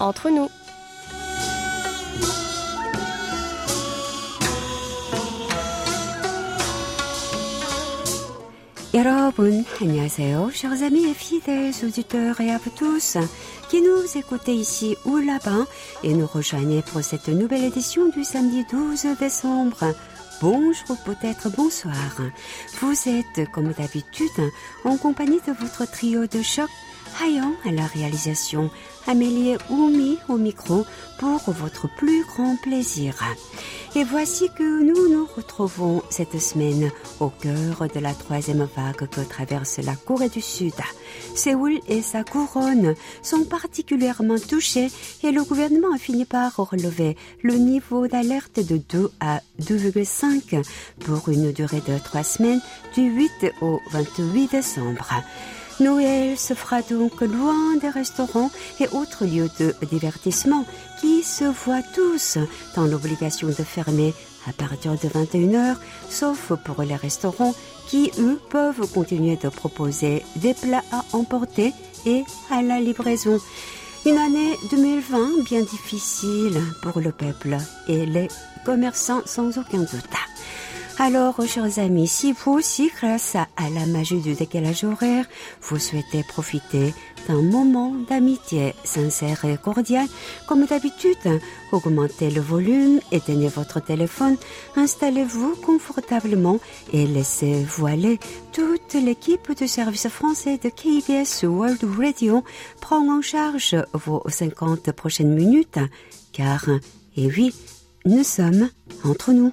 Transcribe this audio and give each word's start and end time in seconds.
entre 0.00 0.30
nous. 0.30 0.48
여러분, 8.94 9.64
안녕하세요. 9.82 10.50
Chers 10.54 10.82
amis 10.82 11.04
et 11.04 11.12
fidèles 11.12 11.74
auditeurs 11.84 12.40
et 12.40 12.50
à 12.50 12.56
vous 12.56 12.70
tous 12.70 13.18
qui 13.68 13.82
nous 13.82 14.16
écoutez 14.16 14.54
ici 14.54 14.96
ou 15.04 15.18
là-bas 15.18 15.66
et 16.02 16.14
nous 16.14 16.26
rejoignez 16.26 16.80
pour 16.80 17.02
cette 17.02 17.28
nouvelle 17.28 17.64
édition 17.64 18.08
du 18.08 18.24
samedi 18.24 18.64
12 18.70 19.18
décembre. 19.20 19.92
Bonjour, 20.40 20.96
peut-être 21.04 21.50
bonsoir. 21.54 21.94
Vous 22.80 22.94
êtes, 23.06 23.50
comme 23.52 23.72
d'habitude, 23.72 24.50
en 24.84 24.96
compagnie 24.96 25.40
de 25.46 25.52
votre 25.52 25.90
trio 25.90 26.26
de 26.26 26.40
choc, 26.42 26.70
Hayan 27.22 27.52
à 27.66 27.72
la 27.72 27.86
réalisation, 27.86 28.70
Amélie 29.07 29.57
Oumi 29.69 30.17
au 30.29 30.37
micro 30.37 30.85
pour 31.17 31.39
votre 31.51 31.87
plus 31.95 32.23
grand 32.25 32.55
plaisir. 32.61 33.15
Et 33.93 34.05
voici 34.05 34.49
que 34.57 34.83
nous 34.83 35.09
nous 35.09 35.27
retrouvons 35.35 36.01
cette 36.09 36.39
semaine 36.39 36.91
au 37.19 37.27
cœur 37.27 37.87
de 37.93 37.99
la 37.99 38.13
troisième 38.13 38.67
vague 38.75 39.07
que 39.09 39.19
traverse 39.19 39.79
la 39.79 39.95
Corée 39.95 40.29
du 40.29 40.39
Sud. 40.39 40.73
Séoul 41.35 41.79
et 41.89 42.01
sa 42.01 42.23
couronne 42.23 42.95
sont 43.21 43.43
particulièrement 43.43 44.39
touchés 44.39 44.89
et 45.23 45.31
le 45.31 45.43
gouvernement 45.43 45.93
a 45.93 45.97
fini 45.97 46.23
par 46.23 46.55
relever 46.55 47.17
le 47.43 47.55
niveau 47.55 48.07
d'alerte 48.07 48.65
de 48.65 48.77
2 48.77 49.11
à 49.19 49.41
2,5 49.61 50.65
pour 50.99 51.27
une 51.27 51.51
durée 51.51 51.81
de 51.85 51.97
trois 51.97 52.23
semaines 52.23 52.61
du 52.95 53.01
8 53.01 53.53
au 53.61 53.81
28 53.91 54.51
décembre. 54.51 55.09
Noël 55.81 56.37
se 56.37 56.53
fera 56.53 56.83
donc 56.83 57.21
loin 57.21 57.75
des 57.81 57.89
restaurants 57.89 58.51
et 58.79 58.87
autres 58.89 59.25
lieux 59.25 59.49
de 59.59 59.73
divertissement 59.87 60.63
qui 60.99 61.23
se 61.23 61.45
voient 61.45 61.81
tous 61.95 62.37
dans 62.75 62.85
l'obligation 62.85 63.47
de 63.47 63.53
fermer 63.53 64.13
à 64.47 64.53
partir 64.53 64.91
de 64.91 65.07
21h, 65.07 65.75
sauf 66.07 66.53
pour 66.63 66.83
les 66.83 66.95
restaurants 66.95 67.55
qui, 67.87 68.11
eux, 68.19 68.39
peuvent 68.49 68.87
continuer 68.93 69.37
de 69.37 69.49
proposer 69.49 70.23
des 70.35 70.53
plats 70.53 70.83
à 70.91 71.03
emporter 71.13 71.73
et 72.05 72.23
à 72.51 72.61
la 72.61 72.79
livraison. 72.79 73.39
Une 74.05 74.19
année 74.19 74.57
2020 74.69 75.43
bien 75.45 75.61
difficile 75.61 76.61
pour 76.83 76.99
le 77.01 77.11
peuple 77.11 77.57
et 77.87 78.05
les 78.05 78.27
commerçants 78.65 79.21
sans 79.25 79.57
aucun 79.57 79.79
doute. 79.79 80.15
Alors, 80.99 81.41
chers 81.47 81.79
amis, 81.79 82.07
si 82.07 82.33
vous 82.33 82.51
aussi, 82.51 82.91
grâce 82.95 83.35
à 83.35 83.69
la 83.73 83.85
magie 83.87 84.21
du 84.21 84.33
décalage 84.33 84.83
horaire, 84.83 85.25
vous 85.61 85.79
souhaitez 85.79 86.23
profiter 86.23 86.93
d'un 87.27 87.41
moment 87.41 87.93
d'amitié 88.07 88.75
sincère 88.83 89.45
et 89.45 89.57
cordial, 89.57 90.05
comme 90.47 90.65
d'habitude, 90.65 91.39
augmentez 91.71 92.29
le 92.29 92.41
volume, 92.41 92.99
éteignez 93.11 93.47
votre 93.47 93.79
téléphone, 93.79 94.37
installez-vous 94.75 95.55
confortablement 95.65 96.59
et 96.93 97.07
laissez-vous 97.07 97.87
aller. 97.87 98.19
Toute 98.51 98.93
l'équipe 98.93 99.55
du 99.57 99.67
service 99.67 100.07
français 100.07 100.59
de 100.59 100.69
KBS 100.69 101.45
World 101.47 101.83
Radio 101.97 102.43
prend 102.79 103.07
en 103.09 103.21
charge 103.21 103.75
vos 103.93 104.23
50 104.27 104.91
prochaines 104.91 105.33
minutes, 105.33 105.79
car, 106.31 106.65
et 107.17 107.27
oui, 107.27 107.53
nous 108.05 108.23
sommes 108.23 108.69
entre 109.03 109.31
nous. 109.31 109.51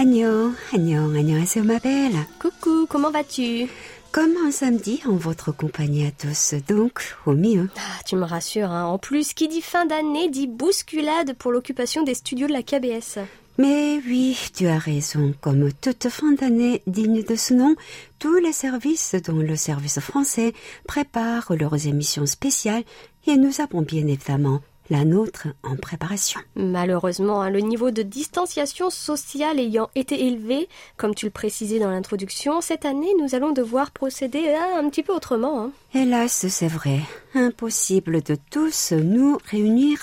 Agnon, 0.00 0.52
Agnon, 0.72 1.14
안녕하세요, 1.14 1.64
ma 1.64 1.78
belle. 1.78 2.26
Coucou, 2.38 2.86
comment 2.86 3.10
vas-tu 3.10 3.68
Comme 4.12 4.34
un 4.46 4.50
samedi 4.50 5.00
en 5.06 5.16
votre 5.16 5.52
compagnie 5.52 6.06
à 6.06 6.10
tous, 6.10 6.54
donc 6.68 7.16
au 7.26 7.32
mieux. 7.32 7.68
Ah, 7.76 8.02
tu 8.04 8.16
me 8.16 8.24
rassures, 8.24 8.70
hein. 8.70 8.84
en 8.84 8.98
plus, 8.98 9.32
qui 9.32 9.48
dit 9.48 9.62
fin 9.62 9.86
d'année 9.86 10.28
dit 10.28 10.46
bousculade 10.46 11.34
pour 11.34 11.52
l'occupation 11.52 12.02
des 12.02 12.14
studios 12.14 12.46
de 12.46 12.52
la 12.52 12.62
KBS. 12.62 13.18
Mais 13.58 14.00
oui, 14.06 14.36
tu 14.54 14.66
as 14.66 14.78
raison. 14.78 15.32
Comme 15.40 15.72
toute 15.72 16.08
fin 16.10 16.32
d'année 16.32 16.82
digne 16.86 17.22
de 17.22 17.36
ce 17.36 17.54
nom, 17.54 17.74
tous 18.18 18.36
les 18.36 18.52
services, 18.52 19.14
dont 19.24 19.38
le 19.38 19.56
service 19.56 20.00
français, 20.00 20.52
préparent 20.86 21.54
leurs 21.58 21.86
émissions 21.86 22.26
spéciales 22.26 22.84
et 23.26 23.36
nous 23.36 23.60
avons 23.60 23.80
bien 23.80 24.06
évidemment 24.06 24.60
la 24.91 25.05
nôtre 25.05 25.47
en 25.63 25.77
préparation. 25.77 26.41
Malheureusement, 26.55 27.41
hein, 27.41 27.49
le 27.49 27.61
niveau 27.61 27.91
de 27.91 28.01
distanciation 28.01 28.89
sociale 28.89 29.57
ayant 29.57 29.89
été 29.95 30.27
élevé, 30.27 30.67
comme 30.97 31.15
tu 31.15 31.25
le 31.25 31.31
précisais 31.31 31.79
dans 31.79 31.89
l'introduction, 31.89 32.59
cette 32.59 32.85
année, 32.85 33.11
nous 33.17 33.33
allons 33.33 33.53
devoir 33.53 33.91
procéder 33.91 34.49
à 34.49 34.77
un 34.77 34.89
petit 34.89 35.01
peu 35.01 35.13
autrement. 35.13 35.61
Hein. 35.61 35.71
Hélas, 35.95 36.45
c'est 36.49 36.67
vrai. 36.67 36.99
Impossible 37.33 38.21
de 38.21 38.35
tous 38.51 38.91
nous 38.91 39.37
réunir 39.49 39.99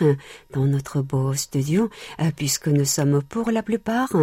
dans 0.55 0.65
notre 0.65 1.03
beau 1.03 1.35
studio, 1.35 1.91
euh, 2.21 2.31
puisque 2.35 2.69
nous 2.69 2.87
sommes 2.87 3.23
pour 3.23 3.51
la 3.51 3.63
plupart 3.63 4.15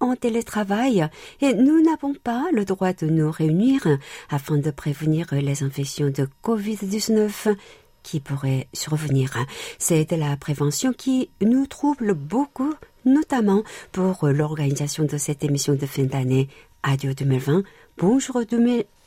en 0.00 0.16
télétravail 0.16 1.06
et 1.42 1.52
nous 1.52 1.82
n'avons 1.82 2.14
pas 2.14 2.46
le 2.52 2.64
droit 2.64 2.94
de 2.94 3.06
nous 3.06 3.30
réunir 3.30 3.86
afin 4.30 4.56
de 4.56 4.70
prévenir 4.70 5.26
les 5.32 5.62
infections 5.62 6.08
de 6.10 6.28
Covid-19 6.42 7.54
qui 8.04 8.20
pourrait 8.20 8.68
survenir. 8.72 9.36
C'est 9.80 10.12
la 10.12 10.36
prévention 10.36 10.92
qui 10.92 11.30
nous 11.42 11.66
trouble 11.66 12.14
beaucoup, 12.14 12.72
notamment 13.04 13.64
pour 13.90 14.28
l'organisation 14.28 15.02
de 15.02 15.16
cette 15.16 15.42
émission 15.42 15.74
de 15.74 15.86
fin 15.86 16.04
d'année 16.04 16.48
Adieu 16.84 17.14
2020, 17.14 17.64
Bonjour 17.96 18.40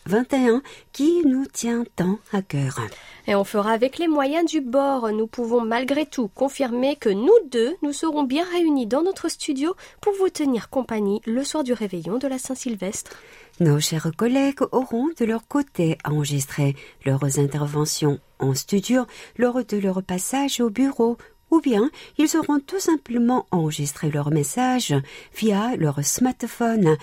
2021, 0.07 0.61
qui 0.93 1.25
nous 1.25 1.45
tient 1.45 1.83
tant 1.95 2.19
à 2.31 2.41
cœur. 2.41 2.79
Et 3.27 3.35
on 3.35 3.43
fera 3.43 3.71
avec 3.71 3.97
les 3.97 4.07
moyens 4.07 4.49
du 4.49 4.61
bord. 4.61 5.11
Nous 5.11 5.27
pouvons 5.27 5.61
malgré 5.61 6.05
tout 6.05 6.29
confirmer 6.29 6.95
que 6.95 7.09
nous 7.09 7.33
deux, 7.51 7.75
nous 7.81 7.93
serons 7.93 8.23
bien 8.23 8.45
réunis 8.51 8.87
dans 8.87 9.03
notre 9.03 9.29
studio 9.29 9.75
pour 10.01 10.13
vous 10.13 10.29
tenir 10.29 10.69
compagnie 10.69 11.21
le 11.25 11.43
soir 11.43 11.63
du 11.63 11.73
réveillon 11.73 12.17
de 12.17 12.27
la 12.27 12.37
Saint-Sylvestre. 12.37 13.11
Nos 13.59 13.79
chers 13.79 14.11
collègues 14.15 14.61
auront 14.71 15.09
de 15.19 15.25
leur 15.25 15.47
côté 15.47 15.97
enregistré 16.05 16.75
leurs 17.05 17.39
interventions 17.39 18.19
en 18.39 18.53
studio 18.53 19.05
lors 19.37 19.65
de 19.65 19.77
leur 19.77 20.03
passage 20.03 20.61
au 20.61 20.69
bureau 20.69 21.17
ou 21.51 21.61
bien 21.61 21.89
ils 22.17 22.37
auront 22.37 22.59
tout 22.59 22.79
simplement 22.79 23.45
enregistré 23.51 24.09
leur 24.09 24.31
message 24.31 24.93
via 25.35 25.75
leur 25.77 26.03
smartphone. 26.03 26.97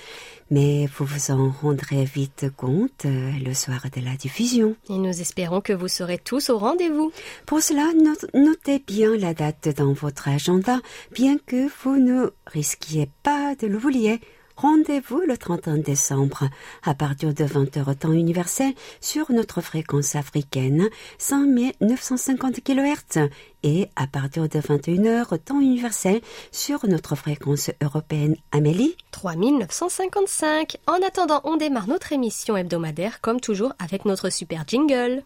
Mais 0.51 0.87
vous 0.87 1.05
vous 1.05 1.31
en 1.31 1.51
rendrez 1.51 2.05
vite 2.05 2.47
compte 2.57 3.07
euh, 3.07 3.33
le 3.45 3.55
soir 3.55 3.81
de 3.95 4.05
la 4.05 4.15
diffusion. 4.17 4.77
Et 4.91 4.99
nous 4.99 5.21
espérons 5.21 5.61
que 5.61 5.73
vous 5.73 5.89
serez 5.89 6.19
tous 6.19 6.51
au 6.51 6.59
rendez-vous. 6.59 7.13
Pour 7.47 7.61
cela, 7.63 7.93
notez 8.35 8.79
bien 8.87 9.17
la 9.17 9.35
date 9.35 9.69
dans 9.77 9.93
votre 9.93 10.29
agenda, 10.29 10.81
bien 11.13 11.39
que 11.39 11.69
vous 11.83 11.97
ne 11.97 12.31
risquiez 12.47 13.09
pas 13.23 13.55
de 13.55 13.67
l'oublier. 13.67 14.21
Rendez-vous 14.57 15.21
le 15.27 15.37
31 15.37 15.79
décembre 15.79 16.49
à 16.85 16.95
partir 16.95 17.35
de 17.35 17.45
20h 17.45 17.97
temps 17.97 18.13
universel 18.13 18.73
sur 19.01 19.33
notre 19.33 19.61
fréquence 19.61 20.15
africaine 20.15 20.89
5950 21.19 22.61
kHz 22.63 23.29
et 23.65 23.89
à 23.97 24.07
partir 24.07 24.49
de 24.49 24.61
21h 24.61 25.39
temps 25.39 25.61
universel 25.61 26.21
sur 26.53 26.87
notre 26.87 27.17
fréquence 27.17 27.71
européenne 27.83 28.37
Amélie 28.53 28.97
3955. 29.11 30.77
En 30.87 31.05
attendant, 31.05 31.41
on 31.43 31.57
démarre 31.57 31.89
notre 31.89 32.13
émission 32.13 32.57
hebdomadaire 32.57 33.21
comme 33.21 33.41
toujours 33.41 33.73
avec 33.81 34.05
notre 34.05 34.31
super 34.31 34.65
jingle. 34.69 35.25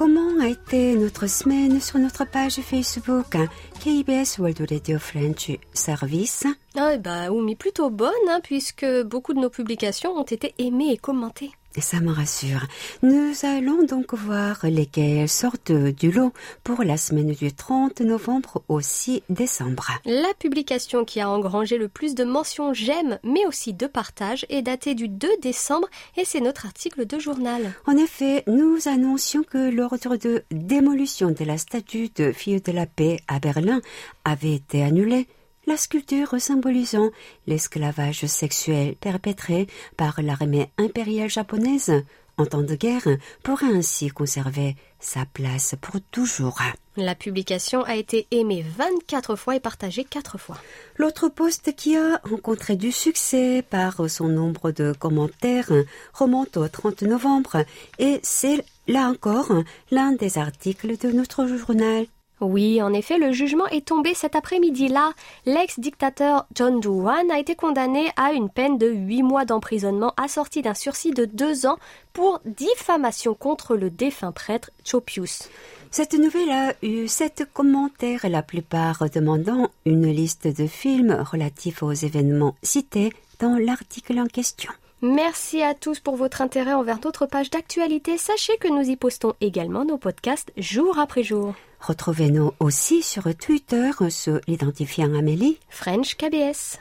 Comment 0.00 0.40
a 0.40 0.48
été 0.48 0.94
notre 0.94 1.26
semaine 1.26 1.78
sur 1.78 1.98
notre 1.98 2.24
page 2.24 2.54
Facebook 2.54 3.36
KBS 3.80 4.38
World 4.38 4.66
Radio 4.70 4.98
French 4.98 5.50
Service 5.74 6.46
Ah 6.74 6.96
bah 6.96 7.30
oui, 7.30 7.54
plutôt 7.54 7.90
bonne, 7.90 8.10
hein, 8.30 8.40
puisque 8.42 8.86
beaucoup 9.02 9.34
de 9.34 9.40
nos 9.40 9.50
publications 9.50 10.12
ont 10.12 10.22
été 10.22 10.54
aimées 10.56 10.92
et 10.92 10.96
commentées. 10.96 11.52
Et 11.80 11.82
ça 11.82 12.00
me 12.00 12.12
rassure. 12.12 12.66
Nous 13.02 13.32
allons 13.42 13.84
donc 13.84 14.12
voir 14.12 14.58
lesquelles 14.64 15.30
sortent 15.30 15.72
du 15.72 16.12
lot 16.12 16.34
pour 16.62 16.84
la 16.84 16.98
semaine 16.98 17.32
du 17.32 17.54
30 17.54 18.02
novembre 18.02 18.62
au 18.68 18.82
6 18.82 19.22
décembre. 19.30 19.88
La 20.04 20.34
publication 20.38 21.06
qui 21.06 21.22
a 21.22 21.30
engrangé 21.30 21.78
le 21.78 21.88
plus 21.88 22.14
de 22.14 22.22
mentions 22.22 22.74
j'aime, 22.74 23.18
mais 23.24 23.46
aussi 23.46 23.72
de 23.72 23.86
partage, 23.86 24.44
est 24.50 24.60
datée 24.60 24.94
du 24.94 25.08
2 25.08 25.26
décembre 25.40 25.88
et 26.18 26.26
c'est 26.26 26.42
notre 26.42 26.66
article 26.66 27.06
de 27.06 27.18
journal. 27.18 27.72
En 27.86 27.96
effet, 27.96 28.44
nous 28.46 28.76
annoncions 28.84 29.42
que 29.42 29.70
l'ordre 29.70 30.18
de 30.18 30.44
démolution 30.50 31.30
de 31.30 31.44
la 31.46 31.56
statue 31.56 32.10
de 32.14 32.30
fille 32.30 32.60
de 32.60 32.72
la 32.72 32.84
paix 32.84 33.20
à 33.26 33.38
Berlin 33.38 33.80
avait 34.26 34.52
été 34.52 34.82
annulé 34.82 35.28
la 35.70 35.76
sculpture 35.76 36.40
symbolisant 36.40 37.10
l'esclavage 37.46 38.26
sexuel 38.26 38.96
perpétré 38.96 39.68
par 39.96 40.20
l'armée 40.20 40.68
impériale 40.78 41.30
japonaise 41.30 41.92
en 42.38 42.46
temps 42.46 42.62
de 42.62 42.74
guerre 42.74 43.06
pourrait 43.44 43.72
ainsi 43.72 44.08
conserver 44.08 44.74
sa 44.98 45.26
place 45.26 45.76
pour 45.80 46.00
toujours. 46.10 46.58
La 46.96 47.14
publication 47.14 47.84
a 47.84 47.94
été 47.94 48.26
aimée 48.32 48.64
24 48.76 49.36
fois 49.36 49.54
et 49.54 49.60
partagée 49.60 50.02
4 50.02 50.38
fois. 50.38 50.58
L'autre 50.96 51.28
poste 51.28 51.76
qui 51.76 51.96
a 51.96 52.20
rencontré 52.28 52.74
du 52.74 52.90
succès 52.90 53.62
par 53.62 54.10
son 54.10 54.26
nombre 54.26 54.72
de 54.72 54.92
commentaires 54.92 55.70
remonte 56.12 56.56
au 56.56 56.66
30 56.66 57.02
novembre 57.02 57.64
et 58.00 58.18
c'est 58.24 58.64
là 58.88 59.06
encore 59.06 59.52
l'un 59.92 60.10
des 60.10 60.36
articles 60.36 60.98
de 60.98 61.12
notre 61.12 61.46
journal. 61.46 62.06
Oui, 62.40 62.80
en 62.80 62.92
effet, 62.94 63.18
le 63.18 63.32
jugement 63.32 63.66
est 63.66 63.86
tombé 63.86 64.14
cet 64.14 64.34
après-midi-là. 64.34 65.12
L'ex-dictateur 65.44 66.46
John 66.54 66.80
Douan 66.80 67.30
a 67.30 67.38
été 67.38 67.54
condamné 67.54 68.10
à 68.16 68.32
une 68.32 68.48
peine 68.48 68.78
de 68.78 68.88
8 68.88 69.22
mois 69.22 69.44
d'emprisonnement 69.44 70.14
assortie 70.16 70.62
d'un 70.62 70.74
sursis 70.74 71.10
de 71.10 71.26
2 71.26 71.66
ans 71.66 71.76
pour 72.14 72.40
diffamation 72.46 73.34
contre 73.34 73.76
le 73.76 73.90
défunt 73.90 74.32
prêtre 74.32 74.70
Chopius. 74.84 75.50
Cette 75.90 76.14
nouvelle 76.14 76.50
a 76.50 76.74
eu 76.82 77.08
sept 77.08 77.44
commentaires, 77.52 78.26
la 78.28 78.42
plupart 78.42 79.10
demandant 79.12 79.68
une 79.84 80.10
liste 80.10 80.46
de 80.46 80.66
films 80.66 81.22
relatifs 81.30 81.82
aux 81.82 81.92
événements 81.92 82.54
cités 82.62 83.12
dans 83.38 83.56
l'article 83.58 84.18
en 84.18 84.26
question. 84.26 84.70
Merci 85.02 85.62
à 85.62 85.74
tous 85.74 85.98
pour 85.98 86.16
votre 86.16 86.42
intérêt 86.42 86.74
envers 86.74 87.00
notre 87.04 87.26
page 87.26 87.50
d'actualité. 87.50 88.18
Sachez 88.18 88.56
que 88.58 88.68
nous 88.68 88.88
y 88.88 88.96
postons 88.96 89.34
également 89.40 89.84
nos 89.84 89.98
podcasts 89.98 90.52
jour 90.56 90.98
après 90.98 91.22
jour. 91.22 91.54
Retrouvez-nous 91.80 92.52
aussi 92.60 93.02
sur 93.02 93.34
Twitter 93.34 93.90
se 94.10 94.40
l'identifiant 94.46 95.14
Amélie. 95.14 95.58
French 95.68 96.16
KBS. 96.16 96.78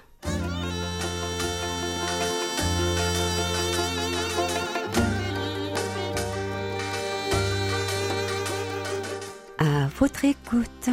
À 9.57 9.87
votre 9.99 10.25
écoute. 10.25 10.89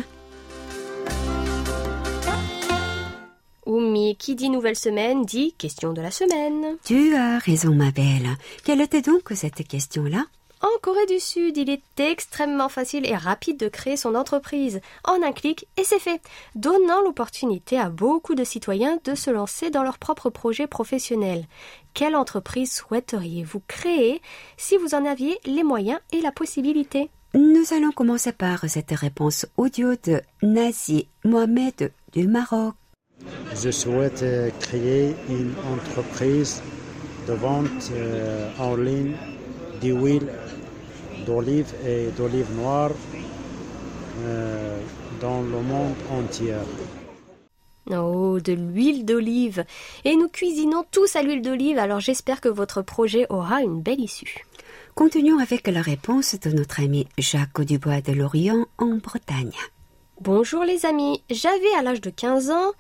Oumi, 3.67 4.17
qui 4.17 4.37
dit 4.37 4.49
nouvelle 4.49 4.77
semaine, 4.77 5.25
dit 5.25 5.53
question 5.59 5.93
de 5.93 6.01
la 6.01 6.13
semaine. 6.13 6.77
Tu 6.85 7.17
as 7.17 7.39
raison, 7.39 7.75
ma 7.75 7.91
belle. 7.91 8.29
Quelle 8.65 8.81
était 8.81 9.03
donc 9.03 9.33
cette 9.35 9.67
question-là? 9.67 10.25
En 10.63 10.69
Corée 10.81 11.05
du 11.07 11.21
Sud, 11.21 11.59
il 11.59 11.69
est 11.69 12.01
extrêmement 12.01 12.71
facile 12.71 13.07
et 13.07 13.15
rapide 13.15 13.59
de 13.59 13.69
créer 13.69 13.97
son 13.97 14.15
entreprise. 14.15 14.81
En 15.05 15.23
un 15.23 15.33
clic, 15.33 15.69
et 15.77 15.85
c'est 15.85 15.99
fait, 15.99 16.23
donnant 16.55 17.03
l'opportunité 17.03 17.79
à 17.79 17.91
beaucoup 17.91 18.35
de 18.35 18.43
citoyens 18.43 18.99
de 19.05 19.15
se 19.15 19.31
lancer 19.31 19.69
dans 19.69 19.83
leur 19.83 19.99
propre 19.99 20.31
projet 20.31 20.67
professionnel. 20.67 21.45
Quelle 21.93 22.17
entreprise 22.17 22.73
souhaiteriez-vous 22.73 23.63
créer 23.69 24.23
si 24.57 24.79
vous 24.79 24.95
en 24.95 25.05
aviez 25.05 25.39
les 25.45 25.63
moyens 25.63 26.01
et 26.13 26.23
la 26.23 26.33
possibilité? 26.33 27.11
Nous 27.35 27.75
allons 27.75 27.93
commencer 27.93 28.33
par 28.33 28.65
cette 28.67 28.93
réponse 28.93 29.47
audio 29.59 29.95
de 30.05 30.23
Nazi 30.43 31.07
Mohamed 31.25 31.93
du 32.13 32.27
Maroc. 32.27 32.75
Je 33.63 33.71
souhaite 33.71 34.23
euh, 34.23 34.51
créer 34.61 35.15
une 35.29 35.53
entreprise 35.71 36.63
de 37.29 37.35
vente 37.35 37.91
euh, 37.93 38.51
en 38.59 38.77
ligne 38.77 39.15
d'huile 39.81 40.29
d'olive 41.27 41.75
et 41.87 42.07
d'olive 42.17 42.51
noire 42.57 42.91
euh, 44.25 44.79
dans 45.21 45.43
le 45.43 45.61
monde 45.61 45.95
entier. 46.11 46.55
Oh, 47.91 48.39
de 48.41 48.53
l'huile 48.53 49.05
d'olive. 49.05 49.65
Et 50.05 50.17
nous 50.17 50.29
cuisinons 50.29 50.85
tous 50.91 51.15
à 51.17 51.23
l'huile 51.23 51.43
d'olive, 51.43 51.79
alors 51.79 52.01
j'espère 52.01 52.41
que 52.41 52.49
votre 52.49 52.83
projet 52.83 53.27
aura 53.29 53.63
une 53.63 53.81
belle 53.81 54.01
issue. 54.01 54.45
Continuons 54.95 55.39
avec 55.39 55.67
la 55.69 55.83
réponse 55.83 56.39
de 56.41 56.51
notre 56.51 56.81
ami 56.81 57.07
Jacques 57.19 57.61
Dubois 57.61 58.01
de 58.01 58.13
Lorient 58.13 58.65
en 58.79 58.97
Bretagne. 58.97 59.53
Bonjour 60.21 60.65
les 60.65 60.87
amis, 60.87 61.23
j'avais 61.31 61.75
à 61.79 61.83
l'âge 61.83 62.01
de 62.01 62.11
15 62.11 62.51
ans 62.51 62.73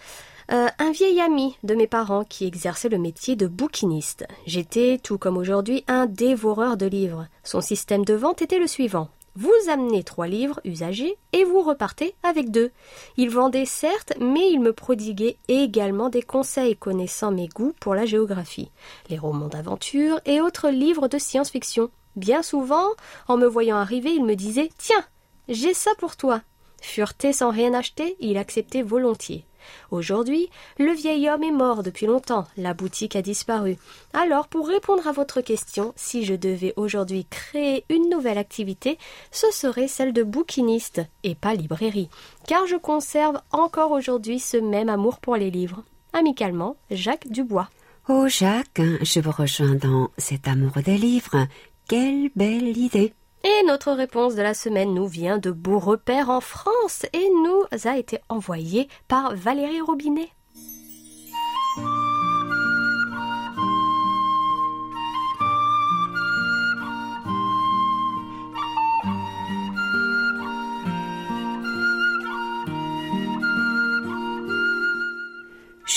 euh, 0.52 0.68
un 0.78 0.92
vieil 0.92 1.20
ami 1.20 1.56
de 1.64 1.74
mes 1.74 1.86
parents 1.86 2.24
qui 2.24 2.46
exerçait 2.46 2.88
le 2.88 2.98
métier 2.98 3.34
de 3.34 3.46
bouquiniste. 3.46 4.26
J'étais, 4.46 4.98
tout 5.02 5.18
comme 5.18 5.36
aujourd'hui, 5.36 5.84
un 5.88 6.06
dévoreur 6.06 6.76
de 6.76 6.86
livres. 6.86 7.26
Son 7.42 7.60
système 7.60 8.04
de 8.04 8.14
vente 8.14 8.42
était 8.42 8.58
le 8.58 8.66
suivant. 8.66 9.08
Vous 9.34 9.52
amenez 9.68 10.02
trois 10.02 10.28
livres 10.28 10.60
usagés 10.64 11.18
et 11.34 11.44
vous 11.44 11.60
repartez 11.60 12.14
avec 12.22 12.50
deux. 12.50 12.70
Il 13.18 13.28
vendait 13.28 13.66
certes, 13.66 14.14
mais 14.18 14.48
il 14.50 14.60
me 14.60 14.72
prodiguait 14.72 15.36
également 15.48 16.08
des 16.08 16.22
conseils 16.22 16.76
connaissant 16.76 17.32
mes 17.32 17.48
goûts 17.48 17.74
pour 17.78 17.94
la 17.94 18.06
géographie, 18.06 18.70
les 19.10 19.18
romans 19.18 19.48
d'aventure 19.48 20.20
et 20.24 20.40
autres 20.40 20.70
livres 20.70 21.08
de 21.08 21.18
science-fiction. 21.18 21.90
Bien 22.14 22.42
souvent, 22.42 22.86
en 23.28 23.36
me 23.36 23.46
voyant 23.46 23.76
arriver, 23.76 24.10
il 24.14 24.24
me 24.24 24.36
disait 24.36 24.70
Tiens, 24.78 25.04
j'ai 25.48 25.74
ça 25.74 25.90
pour 25.98 26.16
toi. 26.16 26.40
Fureté 26.80 27.34
sans 27.34 27.50
rien 27.50 27.74
acheter, 27.74 28.16
il 28.20 28.38
acceptait 28.38 28.82
volontiers. 28.82 29.44
Aujourd'hui, 29.90 30.48
le 30.78 30.92
vieil 30.92 31.28
homme 31.28 31.42
est 31.42 31.52
mort 31.52 31.82
depuis 31.82 32.06
longtemps, 32.06 32.46
la 32.56 32.74
boutique 32.74 33.16
a 33.16 33.22
disparu. 33.22 33.76
Alors, 34.12 34.48
pour 34.48 34.68
répondre 34.68 35.06
à 35.06 35.12
votre 35.12 35.40
question, 35.40 35.92
si 35.96 36.24
je 36.24 36.34
devais 36.34 36.72
aujourd'hui 36.76 37.26
créer 37.28 37.84
une 37.88 38.08
nouvelle 38.08 38.38
activité, 38.38 38.98
ce 39.30 39.50
serait 39.50 39.88
celle 39.88 40.12
de 40.12 40.22
bouquiniste 40.22 41.02
et 41.22 41.34
pas 41.34 41.54
librairie, 41.54 42.08
car 42.46 42.66
je 42.66 42.76
conserve 42.76 43.40
encore 43.50 43.92
aujourd'hui 43.92 44.38
ce 44.38 44.56
même 44.56 44.88
amour 44.88 45.18
pour 45.18 45.36
les 45.36 45.50
livres. 45.50 45.82
Amicalement, 46.12 46.76
Jacques 46.90 47.28
Dubois. 47.28 47.68
Oh 48.08 48.28
Jacques, 48.28 48.80
je 49.02 49.20
vous 49.20 49.32
rejoins 49.32 49.74
dans 49.74 50.10
cet 50.16 50.48
amour 50.48 50.72
des 50.84 50.96
livres. 50.96 51.46
Quelle 51.88 52.30
belle 52.34 52.76
idée. 52.76 53.12
Et 53.44 53.62
notre 53.66 53.92
réponse 53.92 54.34
de 54.34 54.42
la 54.42 54.54
semaine 54.54 54.94
nous 54.94 55.06
vient 55.06 55.38
de 55.38 55.50
Beau 55.50 55.78
Repère 55.78 56.30
en 56.30 56.40
France 56.40 57.06
et 57.12 57.28
nous 57.42 57.64
a 57.84 57.96
été 57.96 58.18
envoyée 58.28 58.88
par 59.08 59.34
Valérie 59.36 59.80
Robinet. 59.80 60.30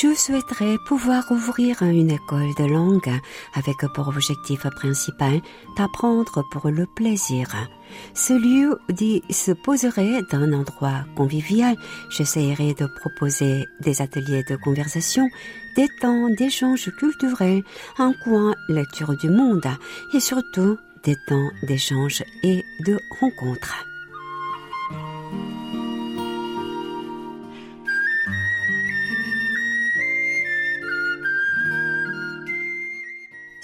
Je 0.01 0.13
souhaiterais 0.15 0.77
pouvoir 0.87 1.29
ouvrir 1.29 1.81
une 1.81 2.11
école 2.11 2.53
de 2.57 2.63
langue 2.63 3.11
avec 3.53 3.75
pour 3.93 4.07
objectif 4.07 4.61
principal 4.61 5.41
d'apprendre 5.75 6.41
pour 6.51 6.69
le 6.69 6.85
plaisir. 6.85 7.49
Ce 8.13 8.31
lieu 8.31 8.79
disposerait 8.87 10.21
d'un 10.31 10.53
endroit 10.53 11.03
convivial. 11.17 11.75
J'essaierai 12.09 12.75
de 12.75 12.87
proposer 12.87 13.65
des 13.81 14.01
ateliers 14.01 14.45
de 14.49 14.55
conversation, 14.55 15.27
des 15.75 15.89
temps 15.99 16.29
d'échange 16.29 16.89
culturel, 16.97 17.63
un 17.97 18.13
coin 18.23 18.55
lecture 18.69 19.17
du 19.17 19.29
monde 19.29 19.67
et 20.13 20.21
surtout 20.21 20.77
des 21.03 21.17
temps 21.27 21.49
d'échange 21.63 22.23
et 22.43 22.63
de 22.85 22.97
rencontres. 23.19 23.88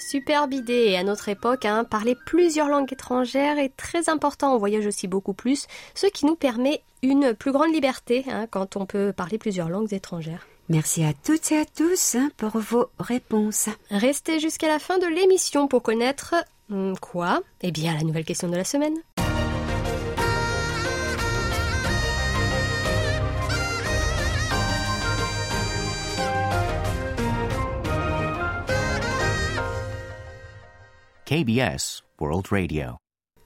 Superbe 0.06 0.52
idée. 0.52 0.86
Et 0.90 0.96
à 0.96 1.02
notre 1.02 1.28
époque, 1.28 1.64
hein, 1.64 1.84
parler 1.84 2.16
plusieurs 2.26 2.68
langues 2.68 2.92
étrangères 2.92 3.58
est 3.58 3.76
très 3.76 4.08
important. 4.08 4.54
On 4.54 4.58
voyage 4.58 4.86
aussi 4.86 5.08
beaucoup 5.08 5.34
plus, 5.34 5.66
ce 5.94 6.06
qui 6.06 6.26
nous 6.26 6.36
permet 6.36 6.82
une 7.02 7.34
plus 7.34 7.52
grande 7.52 7.72
liberté 7.72 8.24
hein, 8.30 8.46
quand 8.50 8.76
on 8.76 8.86
peut 8.86 9.12
parler 9.12 9.38
plusieurs 9.38 9.68
langues 9.68 9.92
étrangères. 9.92 10.46
Merci 10.68 11.04
à 11.04 11.12
toutes 11.12 11.52
et 11.52 11.58
à 11.58 11.64
tous 11.64 12.16
hein, 12.16 12.30
pour 12.36 12.58
vos 12.58 12.86
réponses. 12.98 13.68
Restez 13.90 14.40
jusqu'à 14.40 14.68
la 14.68 14.78
fin 14.78 14.98
de 14.98 15.06
l'émission 15.06 15.68
pour 15.68 15.82
connaître 15.82 16.34
hmm, 16.68 16.94
quoi? 17.00 17.40
Eh 17.62 17.70
bien, 17.70 17.94
la 17.94 18.02
nouvelle 18.02 18.24
question 18.24 18.48
de 18.48 18.56
la 18.56 18.64
semaine. 18.64 18.96
KBS 31.26 32.04
World 32.20 32.46
Radio. 32.52 32.98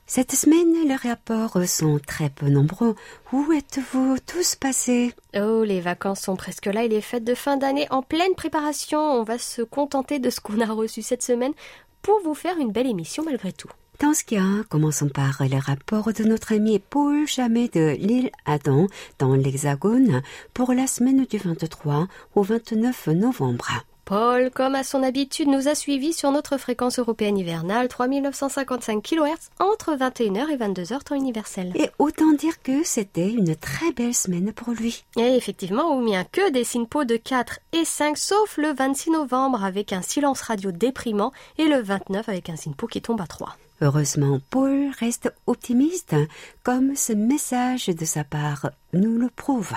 Cette 0.06 0.32
semaine, 0.32 0.87
les 0.87 0.96
rapports 0.96 1.56
sont 1.66 1.99
très 1.99 2.28
peu 2.28 2.50
nombreux. 2.50 2.94
Où 3.32 3.52
êtes-vous 3.52 4.18
tous 4.26 4.54
passés? 4.54 5.14
Oh, 5.34 5.64
les 5.64 5.80
vacances 5.80 6.20
sont 6.20 6.37
presque 6.37 6.66
là 6.66 6.84
et 6.84 6.88
les 6.88 7.00
fêtes 7.00 7.25
de 7.25 7.34
fin 7.34 7.56
d'année 7.56 7.87
en 7.88 8.02
pleine 8.02 8.34
préparation. 8.37 9.00
On 9.00 9.22
va 9.22 9.38
se 9.38 9.62
contenter 9.62 10.18
de 10.18 10.28
ce 10.28 10.40
qu'on 10.40 10.60
a 10.60 10.66
reçu 10.66 11.00
cette 11.00 11.22
semaine 11.22 11.54
pour 12.02 12.20
vous 12.22 12.34
faire 12.34 12.58
une 12.58 12.70
belle 12.70 12.87
émission 12.87 13.25
malgré 13.25 13.50
tout. 13.50 13.70
Dans 13.99 14.12
ce 14.12 14.25
cas, 14.25 14.62
commençons 14.68 15.08
par 15.08 15.42
les 15.42 15.58
rapports 15.58 16.12
de 16.12 16.25
notre 16.25 16.52
ami 16.52 16.80
Paul 16.80 17.26
Jamais 17.26 17.68
de 17.68 17.96
l'île 17.99 18.30
Adam 18.44 18.88
dans 19.18 19.34
l'Hexagone 19.34 20.20
pour 20.52 20.75
la 20.75 20.87
semaine 20.87 21.25
du 21.25 21.38
23 21.38 22.08
au 22.34 22.42
29 22.42 23.06
novembre. 23.06 23.70
Paul, 24.10 24.50
comme 24.50 24.74
à 24.74 24.82
son 24.82 25.04
habitude, 25.04 25.46
nous 25.46 25.68
a 25.68 25.76
suivis 25.76 26.12
sur 26.12 26.32
notre 26.32 26.56
fréquence 26.56 26.98
européenne 26.98 27.38
hivernale 27.38 27.86
3955 27.86 29.00
kHz 29.00 29.50
entre 29.60 29.94
21h 29.94 30.50
et 30.50 30.56
22h 30.56 31.04
temps 31.04 31.14
universel. 31.14 31.70
Et 31.76 31.90
autant 32.00 32.32
dire 32.32 32.60
que 32.60 32.82
c'était 32.82 33.30
une 33.30 33.54
très 33.54 33.92
belle 33.92 34.12
semaine 34.12 34.52
pour 34.52 34.72
lui. 34.72 35.04
Et 35.16 35.36
effectivement, 35.36 35.96
ou 35.96 36.04
bien 36.04 36.24
que 36.24 36.50
des 36.50 36.64
SINPO 36.64 37.04
de 37.04 37.14
4 37.14 37.60
et 37.72 37.84
5, 37.84 38.18
sauf 38.18 38.56
le 38.56 38.74
26 38.74 39.12
novembre 39.12 39.62
avec 39.62 39.92
un 39.92 40.02
silence 40.02 40.40
radio 40.40 40.72
déprimant 40.72 41.30
et 41.58 41.66
le 41.66 41.80
29 41.80 42.28
avec 42.28 42.50
un 42.50 42.56
SINPO 42.56 42.88
qui 42.88 43.00
tombe 43.02 43.20
à 43.20 43.28
3. 43.28 43.56
Heureusement, 43.80 44.40
Paul 44.50 44.90
reste 44.98 45.32
optimiste, 45.46 46.16
comme 46.64 46.96
ce 46.96 47.12
message 47.12 47.86
de 47.86 48.04
sa 48.04 48.24
part 48.24 48.70
nous 48.92 49.18
le 49.18 49.28
prouve. 49.28 49.72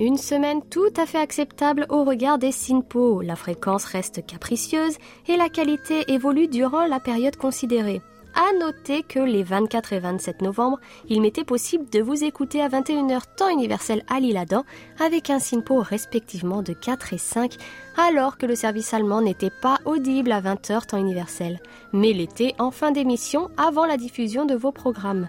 Une 0.00 0.16
semaine 0.16 0.62
tout 0.62 0.88
à 0.96 1.04
fait 1.04 1.18
acceptable 1.18 1.84
au 1.90 2.04
regard 2.04 2.38
des 2.38 2.52
SINPO. 2.52 3.20
La 3.20 3.36
fréquence 3.36 3.84
reste 3.84 4.24
capricieuse 4.24 4.96
et 5.28 5.36
la 5.36 5.50
qualité 5.50 6.10
évolue 6.10 6.48
durant 6.48 6.86
la 6.86 7.00
période 7.00 7.36
considérée. 7.36 8.00
À 8.34 8.58
noter 8.58 9.02
que 9.02 9.18
les 9.18 9.42
24 9.42 9.92
et 9.92 9.98
27 9.98 10.40
novembre, 10.40 10.78
il 11.10 11.20
m'était 11.20 11.44
possible 11.44 11.90
de 11.90 12.00
vous 12.00 12.24
écouter 12.24 12.62
à 12.62 12.70
21h 12.70 13.24
temps 13.36 13.50
universel 13.50 14.02
à 14.08 14.20
l'Île-Adam 14.20 14.64
avec 14.98 15.28
un 15.28 15.38
SINPO 15.38 15.80
respectivement 15.80 16.62
de 16.62 16.72
4 16.72 17.12
et 17.12 17.18
5 17.18 17.56
alors 17.98 18.38
que 18.38 18.46
le 18.46 18.54
service 18.54 18.94
allemand 18.94 19.20
n'était 19.20 19.52
pas 19.60 19.80
audible 19.84 20.32
à 20.32 20.40
20h 20.40 20.86
temps 20.86 20.96
universel, 20.96 21.60
mais 21.92 22.14
l'était 22.14 22.54
en 22.58 22.70
fin 22.70 22.90
d'émission 22.90 23.50
avant 23.58 23.84
la 23.84 23.98
diffusion 23.98 24.46
de 24.46 24.54
vos 24.54 24.72
programmes. 24.72 25.28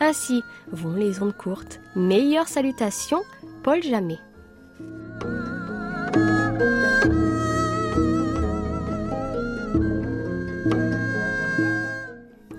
Ainsi 0.00 0.42
vont 0.72 0.94
les 0.94 1.22
ondes 1.22 1.36
courtes. 1.36 1.78
Meilleures 1.94 2.48
salutations, 2.48 3.22
Paul 3.62 3.82
Jamais. 3.82 4.18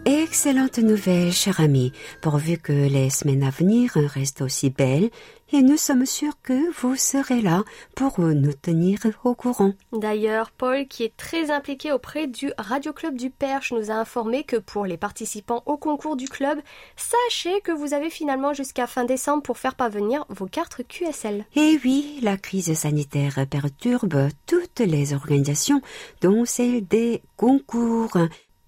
Excellente 0.05 0.77
nouvelle, 0.77 1.31
cher 1.31 1.59
ami, 1.59 1.91
pourvu 2.21 2.57
que 2.57 2.71
les 2.71 3.09
semaines 3.09 3.43
à 3.43 3.49
venir 3.49 3.91
restent 3.95 4.41
aussi 4.41 4.69
belles, 4.69 5.09
et 5.53 5.61
nous 5.61 5.77
sommes 5.77 6.05
sûrs 6.05 6.33
que 6.41 6.71
vous 6.81 6.95
serez 6.95 7.41
là 7.41 7.63
pour 7.95 8.19
nous 8.19 8.53
tenir 8.53 8.99
au 9.23 9.35
courant. 9.35 9.73
D'ailleurs, 9.91 10.51
Paul, 10.51 10.87
qui 10.87 11.03
est 11.03 11.15
très 11.17 11.51
impliqué 11.51 11.91
auprès 11.91 12.27
du 12.27 12.51
Radio 12.57 12.93
Club 12.93 13.15
du 13.15 13.29
Perche, 13.29 13.71
nous 13.73 13.91
a 13.91 13.95
informé 13.95 14.43
que 14.43 14.57
pour 14.57 14.85
les 14.85 14.97
participants 14.97 15.63
au 15.65 15.77
concours 15.77 16.15
du 16.15 16.27
club, 16.27 16.59
sachez 16.95 17.61
que 17.61 17.71
vous 17.71 17.93
avez 17.93 18.09
finalement 18.09 18.53
jusqu'à 18.53 18.87
fin 18.87 19.05
décembre 19.05 19.43
pour 19.43 19.57
faire 19.57 19.75
parvenir 19.75 20.25
vos 20.29 20.47
cartes 20.47 20.81
QSL. 20.87 21.45
Et 21.55 21.79
oui, 21.83 22.19
la 22.21 22.37
crise 22.37 22.73
sanitaire 22.73 23.45
perturbe 23.49 24.29
toutes 24.45 24.79
les 24.79 25.13
organisations, 25.13 25.81
dont 26.21 26.45
celle 26.45 26.87
des 26.87 27.21
concours. 27.37 28.17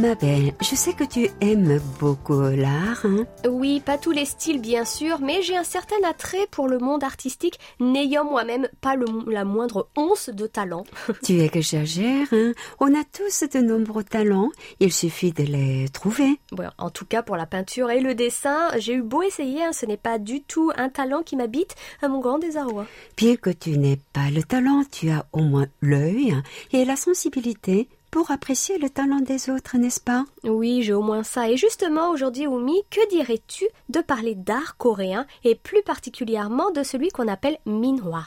Ma 0.00 0.14
belle, 0.14 0.54
je 0.62 0.74
sais 0.76 0.94
que 0.94 1.04
tu 1.04 1.28
aimes 1.42 1.78
beaucoup 1.98 2.40
l'art. 2.40 3.04
Hein? 3.04 3.26
Oui, 3.46 3.80
pas 3.84 3.98
tous 3.98 4.12
les 4.12 4.24
styles 4.24 4.58
bien 4.58 4.86
sûr, 4.86 5.20
mais 5.20 5.42
j'ai 5.42 5.58
un 5.58 5.64
certain 5.64 5.96
attrait 6.08 6.46
pour 6.50 6.68
le 6.68 6.78
monde 6.78 7.04
artistique, 7.04 7.58
n'ayant 7.80 8.24
moi-même 8.24 8.66
pas 8.80 8.96
le, 8.96 9.04
la 9.30 9.44
moindre 9.44 9.90
once 9.96 10.30
de 10.30 10.46
talent. 10.46 10.84
tu 11.22 11.40
exagères, 11.40 12.28
hein? 12.32 12.52
On 12.78 12.98
a 12.98 13.04
tous 13.04 13.44
de 13.52 13.58
nombreux 13.58 14.02
talents, 14.02 14.48
il 14.78 14.90
suffit 14.90 15.32
de 15.32 15.42
les 15.42 15.90
trouver. 15.90 16.40
Bon, 16.52 16.70
en 16.78 16.88
tout 16.88 17.04
cas, 17.04 17.22
pour 17.22 17.36
la 17.36 17.44
peinture 17.44 17.90
et 17.90 18.00
le 18.00 18.14
dessin, 18.14 18.70
j'ai 18.78 18.94
eu 18.94 19.02
beau 19.02 19.20
essayer, 19.20 19.64
hein, 19.64 19.74
ce 19.74 19.84
n'est 19.84 19.98
pas 19.98 20.18
du 20.18 20.40
tout 20.40 20.72
un 20.76 20.88
talent 20.88 21.22
qui 21.22 21.36
m'habite, 21.36 21.74
à 22.00 22.08
mon 22.08 22.20
grand 22.20 22.38
désarroi. 22.38 22.86
Bien 23.18 23.36
que 23.36 23.50
tu 23.50 23.76
n'aies 23.76 24.00
pas 24.14 24.30
le 24.30 24.42
talent, 24.44 24.82
tu 24.90 25.10
as 25.10 25.26
au 25.34 25.42
moins 25.42 25.66
l'œil 25.82 26.34
et 26.72 26.86
la 26.86 26.96
sensibilité 26.96 27.90
pour 28.10 28.30
apprécier 28.30 28.78
le 28.78 28.90
talent 28.90 29.20
des 29.20 29.50
autres, 29.50 29.78
n'est-ce 29.78 30.00
pas 30.00 30.24
Oui, 30.44 30.82
j'ai 30.82 30.92
au 30.92 31.02
moins 31.02 31.22
ça. 31.22 31.48
Et 31.48 31.56
justement, 31.56 32.10
aujourd'hui, 32.10 32.46
Oumi, 32.46 32.82
que 32.90 33.08
dirais-tu 33.08 33.66
de 33.88 34.00
parler 34.00 34.34
d'art 34.34 34.76
coréen 34.76 35.26
et 35.44 35.54
plus 35.54 35.82
particulièrement 35.82 36.70
de 36.70 36.82
celui 36.82 37.08
qu'on 37.10 37.28
appelle 37.28 37.58
minhwa 37.66 38.24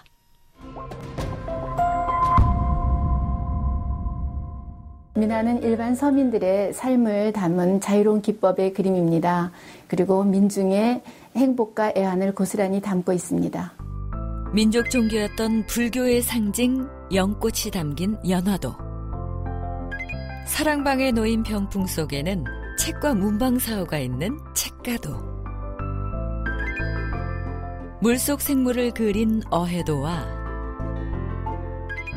민화는 5.16 5.62
일반 5.62 5.94
서민들의 5.94 6.74
삶을 6.74 7.34
담은 7.34 7.82
자유로운 7.82 8.24
기법의 8.24 8.74
그림입니다. 8.74 9.52
그리고 9.88 10.24
민중의 10.24 11.04
행복과 11.36 11.94
애환을 11.96 12.34
고스란히 12.34 12.82
담고 12.82 13.14
있습니다. 13.14 13.74
민족 14.54 14.90
종교였던 14.90 15.68
불교의 15.68 16.24
상징 16.24 16.88
연꽃이 17.14 17.70
담긴 17.72 18.18
연화도. 18.28 18.93
사랑방에 20.46 21.12
놓인 21.12 21.44
병풍 21.44 21.88
속에는 21.88 22.44
책과 22.78 23.16
문방사호가 23.16 23.98
있는 23.98 24.40
책가도. 24.54 25.34
물속 28.02 28.42
생물을 28.42 28.92
그린 28.92 29.42
어해도와 29.50 30.28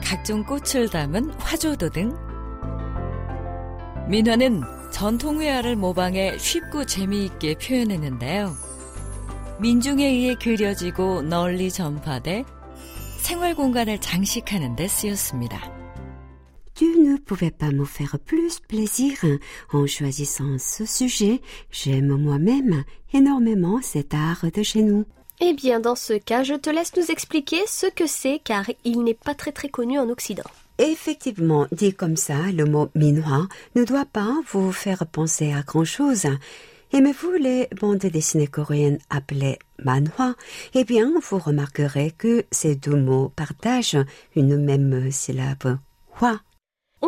각종 0.03 0.45
꽃을 0.45 0.89
담은 0.91 1.31
화조도 1.39 1.91
등 1.91 2.17
민화는 4.09 4.63
전통 4.91 5.41
회화를 5.41 5.77
모방해 5.77 6.37
쉽고 6.39 6.87
재미있게 6.87 7.57
표현했는데요. 7.59 8.53
민중에 9.61 10.05
의해 10.05 10.35
그려지고 10.35 11.23
널리 11.23 11.71
전파돼 11.71 12.45
생활 13.19 13.55
공간을 13.55 14.01
장식하는 14.01 14.75
데 14.77 14.89
쓰였습니다. 14.89 15.76
Tu 16.77 16.85
ne 16.85 17.17
pouvais 17.17 17.51
pas 17.51 17.71
me 17.71 17.87
faire 17.87 18.19
plus 18.19 18.61
plaisir 18.61 19.15
en 19.73 19.87
choisissant 19.87 20.59
ce 20.59 20.85
sujet. 20.85 21.41
J'aime 21.71 22.15
moi-même 22.19 22.85
énormément 23.15 23.81
cet 23.81 24.13
art 24.13 24.45
de 24.55 24.63
chez 24.63 24.83
nous. 24.83 25.07
Eh 25.41 25.55
bien, 25.55 25.81
dans 25.81 25.95
ce 25.95 26.13
cas, 26.13 26.43
je 26.43 26.53
te 26.53 26.69
laisse 26.69 26.95
nous 26.95 27.11
expliquer 27.11 27.61
ce 27.67 27.87
que 27.87 28.07
c'est 28.07 28.41
car 28.45 28.67
il 28.85 29.03
n'est 29.05 29.15
pas 29.15 29.35
très 29.35 29.53
très 29.53 29.71
connu 29.71 29.99
en 29.99 30.11
Occident. 30.11 30.45
Effectivement, 30.79 31.67
dit 31.73 31.95
comme 31.95 32.17
ça, 32.17 32.53
le 32.53 32.67
mot 32.67 32.91
minhwa 32.95 33.49
ne 33.75 33.85
doit 33.85 34.05
pas 34.05 34.35
vous 34.53 34.71
faire 34.71 35.07
penser 35.07 35.55
à 35.55 35.63
grand 35.63 35.87
chose. 35.87 36.27
Aimez-vous 36.93 37.33
les 37.41 37.69
bandes 37.81 37.99
dessinées 37.99 38.49
coréennes 38.49 38.99
appelées 39.09 39.59
manhwa 39.83 40.35
Eh 40.75 40.85
bien, 40.85 41.11
vous 41.23 41.39
remarquerez 41.39 42.11
que 42.11 42.45
ces 42.51 42.77
deux 42.77 42.97
mots 42.97 43.33
partagent 43.35 43.97
une 44.35 44.59
même 44.59 45.11
syllabe. 45.11 45.79
Hwa. 46.21 46.41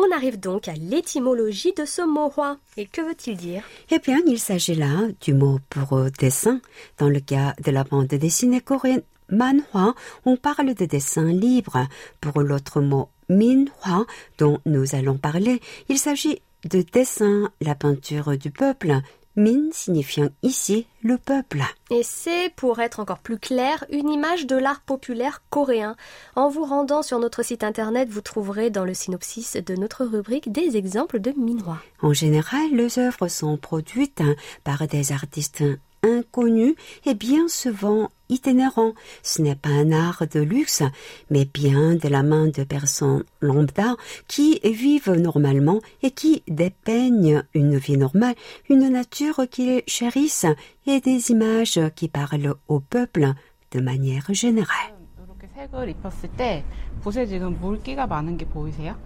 On 0.01 0.15
arrive 0.15 0.39
donc 0.39 0.69
à 0.69 0.73
l'étymologie 0.75 1.73
de 1.73 1.83
ce 1.83 2.01
mot 2.01 2.29
roi. 2.29 2.57
Et 2.77 2.85
que 2.85 3.01
veut-il 3.01 3.35
dire? 3.35 3.63
Eh 3.91 3.99
bien, 3.99 4.19
il 4.25 4.39
s'agit 4.39 4.75
là 4.75 5.09
du 5.19 5.33
mot 5.33 5.59
pour 5.69 5.99
dessin. 6.17 6.61
Dans 6.97 7.09
le 7.09 7.19
cas 7.19 7.53
de 7.61 7.69
la 7.69 7.83
bande 7.83 8.07
dessinée 8.07 8.61
coréenne 8.61 9.01
manhwa, 9.29 9.95
on 10.25 10.37
parle 10.37 10.73
de 10.73 10.85
dessin 10.85 11.25
libre. 11.25 11.85
Pour 12.21 12.39
l'autre 12.41 12.79
mot 12.79 13.09
minhwa, 13.27 14.05
dont 14.37 14.59
nous 14.65 14.95
allons 14.95 15.17
parler, 15.17 15.59
il 15.89 15.97
s'agit 15.97 16.41
de 16.63 16.81
dessin, 16.81 17.51
la 17.59 17.75
peinture 17.75 18.37
du 18.37 18.51
peuple. 18.51 19.01
Min 19.35 19.71
signifiant 19.71 20.29
ici 20.43 20.87
le 21.01 21.17
peuple. 21.17 21.61
Et 21.91 22.03
c'est, 22.03 22.51
pour 22.55 22.79
être 22.79 22.99
encore 22.99 23.19
plus 23.19 23.39
clair, 23.39 23.85
une 23.91 24.09
image 24.09 24.47
de 24.47 24.55
l'art 24.55 24.81
populaire 24.81 25.41
coréen. 25.49 25.95
En 26.35 26.49
vous 26.49 26.65
rendant 26.65 27.03
sur 27.03 27.19
notre 27.19 27.43
site 27.43 27.63
internet, 27.63 28.09
vous 28.09 28.21
trouverez 28.21 28.69
dans 28.69 28.85
le 28.85 28.93
synopsis 28.93 29.55
de 29.55 29.75
notre 29.75 30.05
rubrique 30.05 30.51
des 30.51 30.77
exemples 30.77 31.19
de 31.19 31.31
minois. 31.31 31.79
En 32.01 32.13
général, 32.13 32.69
les 32.71 32.99
œuvres 32.99 33.27
sont 33.27 33.57
produites 33.57 34.23
par 34.63 34.87
des 34.87 35.11
artistes 35.11 35.63
inconnu 36.04 36.74
et 37.06 37.14
bien 37.14 37.48
souvent 37.48 38.10
itinérant. 38.28 38.92
Ce 39.22 39.42
n'est 39.42 39.54
pas 39.54 39.70
un 39.70 39.92
art 39.92 40.24
de 40.32 40.40
luxe, 40.40 40.82
mais 41.30 41.44
bien 41.44 41.94
de 41.94 42.08
la 42.08 42.22
main 42.22 42.46
de 42.48 42.64
personnes 42.64 43.24
lambda 43.40 43.96
qui 44.28 44.60
vivent 44.64 45.12
normalement 45.12 45.80
et 46.02 46.10
qui 46.10 46.42
dépeignent 46.48 47.42
une 47.54 47.76
vie 47.76 47.96
normale, 47.96 48.34
une 48.68 48.88
nature 48.88 49.42
qu'ils 49.50 49.82
chérissent 49.86 50.46
et 50.86 51.00
des 51.00 51.30
images 51.30 51.80
qui 51.96 52.08
parlent 52.08 52.54
au 52.68 52.80
peuple 52.80 53.32
de 53.72 53.80
manière 53.80 54.32
générale. 54.32 54.94
이렇게 55.24 55.48
색을 55.54 55.88
입혔을 55.90 56.30
때 56.36 56.64
붓에 57.00 57.26
지금 57.26 57.58
물기가 57.60 58.06
많은 58.06 58.36
게 58.36 58.46
보이세요? 58.46 58.96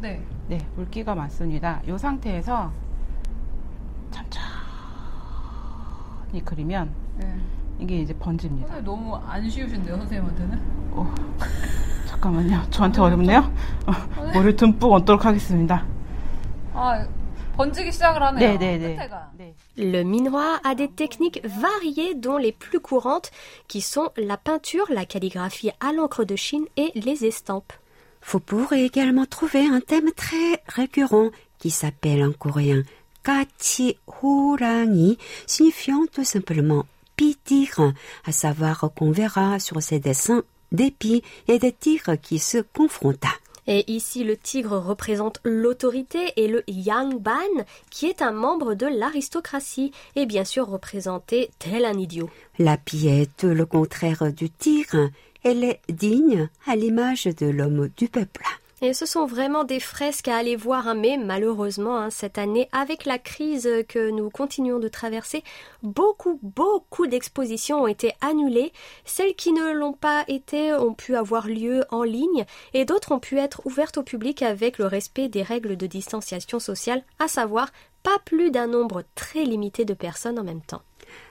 네. 0.00 0.22
네, 0.48 0.58
물기가 0.76 1.14
많습니다. 1.14 1.82
이 1.86 1.96
상태에서 1.96 2.72
천천히 4.10 4.57
그리면 6.44 6.92
네. 7.16 7.36
이게 7.78 8.00
이제 8.00 8.14
번집니다. 8.14 8.68
선생님 8.68 8.84
너무 8.84 9.16
안 9.16 9.48
쉬우신데요, 9.48 9.96
선생님한테는? 9.98 10.60
어, 10.92 11.14
잠깐만요. 12.06 12.70
저한테 12.70 13.00
어렵네요. 13.00 13.52
어, 13.86 13.92
물을 14.32 14.56
듬뿍 14.56 14.92
얹도록 14.92 15.24
하겠습니다. 15.24 15.84
아, 16.72 17.06
번지기 17.56 17.92
시작을 17.92 18.22
하네요. 18.22 18.50
네, 18.50 18.58
네, 18.58 18.78
네. 18.78 18.96
끝에가. 18.96 19.30
네. 19.38 19.54
Le 19.76 20.02
minois 20.02 20.60
a 20.64 20.74
des 20.74 20.88
techniques 20.88 21.40
variées 21.44 22.14
dont 22.14 22.38
les 22.38 22.52
plus 22.52 22.80
courantes 22.80 23.30
qui 23.68 23.80
sont 23.80 24.10
la 24.16 24.36
peinture, 24.36 24.86
la 24.90 25.04
calligraphie 25.04 25.70
à 25.80 25.92
l'encre 25.92 26.24
de 26.24 26.36
Chine 26.36 26.66
et 26.76 26.92
les 26.94 27.24
estampes. 27.24 27.72
Vous 28.26 28.40
pourrez 28.40 28.84
également 28.84 29.26
trouver 29.26 29.66
un 29.66 29.80
thème 29.80 30.10
très 30.12 30.62
récurrent 30.66 31.30
qui 31.58 31.70
s'appelle 31.70 32.24
en 32.24 32.32
coréen 32.32 32.82
Signifiant 35.45 36.05
tout 36.11 36.23
simplement 36.23 36.85
pi-tigre, 37.15 37.93
à 38.25 38.31
savoir 38.31 38.91
qu'on 38.95 39.11
verra 39.11 39.59
sur 39.59 39.81
ces 39.81 39.99
dessins 39.99 40.43
des 40.71 40.91
pies 40.91 41.21
et 41.47 41.59
des 41.59 41.71
tigres 41.71 42.15
qui 42.21 42.39
se 42.39 42.59
confrontent. 42.59 43.25
Et 43.67 43.83
ici, 43.91 44.23
le 44.23 44.35
tigre 44.35 44.77
représente 44.77 45.39
l'autorité 45.43 46.33
et 46.37 46.47
le 46.47 46.63
Yangban, 46.67 47.65
qui 47.91 48.07
est 48.07 48.23
un 48.23 48.31
membre 48.31 48.73
de 48.73 48.87
l'aristocratie, 48.87 49.91
et 50.15 50.25
bien 50.25 50.43
sûr 50.43 50.67
représenté 50.67 51.51
tel 51.59 51.85
un 51.85 51.93
idiot. 51.93 52.31
La 52.57 52.77
pie 52.77 53.07
est 53.07 53.43
le 53.43 53.65
contraire 53.67 54.33
du 54.33 54.49
tigre. 54.49 55.09
Elle 55.43 55.63
est 55.63 55.81
digne 55.87 56.49
à 56.65 56.75
l'image 56.75 57.25
de 57.25 57.45
l'homme 57.45 57.89
du 57.95 58.07
peuple. 58.07 58.43
Et 58.81 58.93
ce 58.93 59.05
sont 59.05 59.25
vraiment 59.25 59.65
des 59.65 59.81
fresques 59.81 60.29
à 60.29 60.37
aller 60.37 60.55
voir, 60.55 60.87
hein, 60.87 60.93
mais 60.93 61.17
malheureusement, 61.17 61.97
hein, 61.97 62.09
cette 62.09 62.37
année, 62.37 62.69
avec 62.71 63.05
la 63.05 63.19
crise 63.19 63.69
que 63.89 64.09
nous 64.09 64.29
continuons 64.29 64.79
de 64.79 64.87
traverser, 64.87 65.43
beaucoup, 65.83 66.39
beaucoup 66.43 67.05
d'expositions 67.05 67.83
ont 67.83 67.87
été 67.87 68.13
annulées. 68.21 68.71
Celles 69.03 69.35
qui 69.35 69.51
ne 69.51 69.73
l'ont 69.73 69.91
pas 69.91 70.23
été 70.29 70.73
ont 70.73 70.93
pu 70.93 71.17
avoir 71.17 71.47
lieu 71.47 71.83
en 71.91 72.03
ligne, 72.03 72.45
et 72.73 72.85
d'autres 72.85 73.11
ont 73.11 73.19
pu 73.19 73.37
être 73.37 73.61
ouvertes 73.65 73.97
au 73.97 74.03
public 74.03 74.41
avec 74.43 74.77
le 74.77 74.85
respect 74.85 75.27
des 75.27 75.43
règles 75.43 75.75
de 75.75 75.85
distanciation 75.85 76.59
sociale, 76.59 77.03
à 77.19 77.27
savoir 77.27 77.69
pas 78.01 78.17
plus 78.23 78.49
d'un 78.49 78.67
nombre 78.67 79.03
très 79.13 79.43
limité 79.43 79.83
de 79.83 79.93
personnes 79.93 80.39
en 80.39 80.43
même 80.45 80.61
temps. 80.61 80.81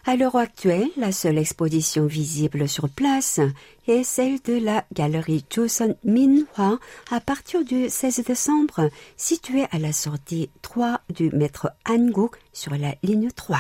À 0.06 0.16
l'heure 0.16 0.36
actuelle, 0.36 0.88
la 0.96 1.12
seule 1.12 1.38
exposition 1.38 2.06
visible 2.06 2.68
sur 2.68 2.88
place 2.88 3.40
est 3.86 4.02
celle 4.02 4.40
de 4.42 4.58
la 4.58 4.84
galerie 4.92 5.44
Joseon 5.50 5.96
Minhwa 6.04 6.78
à 7.10 7.20
partir 7.20 7.64
du 7.64 7.88
16 7.88 8.24
décembre, 8.24 8.90
située 9.16 9.66
à 9.70 9.78
la 9.78 9.92
sortie 9.92 10.50
3 10.62 11.00
du 11.10 11.30
métro 11.30 11.68
Hanguk 11.88 12.36
sur 12.52 12.74
la 12.76 12.94
ligne 13.02 13.30
3. 13.30 13.58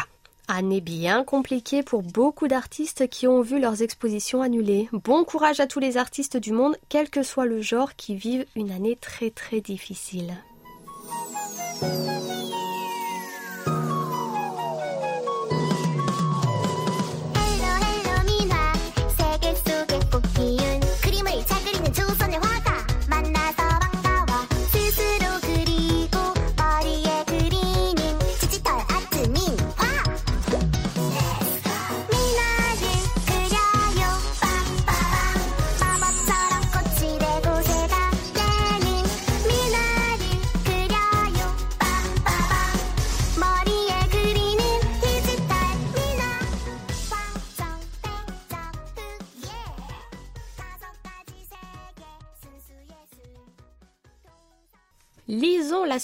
Année 0.50 0.80
bien 0.80 1.24
compliquée 1.24 1.82
pour 1.82 2.02
beaucoup 2.02 2.48
d'artistes 2.48 3.08
qui 3.08 3.26
ont 3.26 3.42
vu 3.42 3.60
leurs 3.60 3.82
expositions 3.82 4.40
annulées. 4.40 4.88
Bon 4.92 5.24
courage 5.24 5.60
à 5.60 5.66
tous 5.66 5.78
les 5.78 5.98
artistes 5.98 6.38
du 6.38 6.52
monde, 6.52 6.78
quel 6.88 7.10
que 7.10 7.22
soit 7.22 7.44
le 7.44 7.60
genre, 7.60 7.96
qui 7.96 8.14
vivent 8.14 8.46
une 8.56 8.70
année 8.70 8.96
très 8.96 9.28
très 9.28 9.60
difficile. 9.60 10.38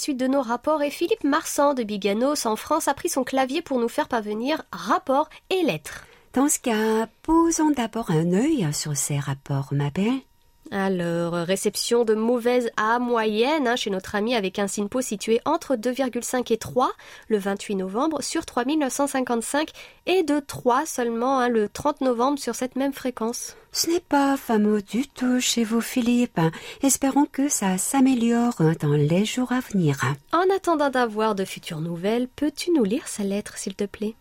Suite 0.05 0.19
de 0.19 0.27
nos 0.27 0.43
rapports 0.43 0.83
et 0.83 0.91
Philippe 0.91 1.23
Marsan 1.23 1.73
de 1.73 1.81
Biganos 1.81 2.45
en 2.45 2.55
France 2.55 2.87
a 2.87 2.93
pris 2.93 3.09
son 3.09 3.23
clavier 3.23 3.63
pour 3.63 3.79
nous 3.79 3.89
faire 3.89 4.07
parvenir 4.07 4.61
rapports 4.71 5.31
et 5.49 5.63
lettres. 5.63 6.05
Dans 6.33 6.47
ce 6.47 6.59
cas, 6.59 7.07
posons 7.23 7.71
d'abord 7.71 8.11
un 8.11 8.31
œil 8.33 8.71
sur 8.71 8.95
ces 8.95 9.17
rapports, 9.17 9.69
ma 9.71 9.89
belle. 9.89 10.21
Alors, 10.71 11.33
réception 11.33 12.05
de 12.05 12.15
mauvaise 12.15 12.69
à 12.75 12.97
moyenne 12.99 13.67
hein, 13.67 13.75
chez 13.75 13.89
notre 13.89 14.15
ami 14.15 14.35
avec 14.35 14.57
un 14.57 14.67
SINPO 14.67 15.01
situé 15.01 15.39
entre 15.45 15.75
2,5 15.75 16.51
et 16.51 16.57
3 16.57 16.91
le 17.29 17.37
28 17.37 17.75
novembre 17.75 18.21
sur 18.21 18.45
3955 18.45 19.69
et 20.07 20.23
de 20.23 20.39
3 20.39 20.85
seulement 20.85 21.39
hein, 21.39 21.49
le 21.49 21.69
30 21.69 22.01
novembre 22.01 22.39
sur 22.39 22.55
cette 22.55 22.75
même 22.75 22.93
fréquence. 22.93 23.55
Ce 23.71 23.89
n'est 23.89 23.99
pas 23.99 24.37
fameux 24.37 24.81
du 24.81 25.07
tout 25.07 25.39
chez 25.39 25.63
vous, 25.63 25.81
Philippe. 25.81 26.39
Espérons 26.81 27.25
que 27.25 27.49
ça 27.49 27.77
s'améliore 27.77 28.55
dans 28.79 28.93
les 28.93 29.25
jours 29.25 29.51
à 29.51 29.59
venir. 29.59 29.99
En 30.31 30.43
attendant 30.55 30.89
d'avoir 30.89 31.35
de 31.35 31.45
futures 31.45 31.81
nouvelles, 31.81 32.27
peux-tu 32.27 32.71
nous 32.71 32.83
lire 32.83 33.07
sa 33.07 33.23
lettre 33.23 33.57
s'il 33.57 33.75
te 33.75 33.83
plaît? 33.83 34.15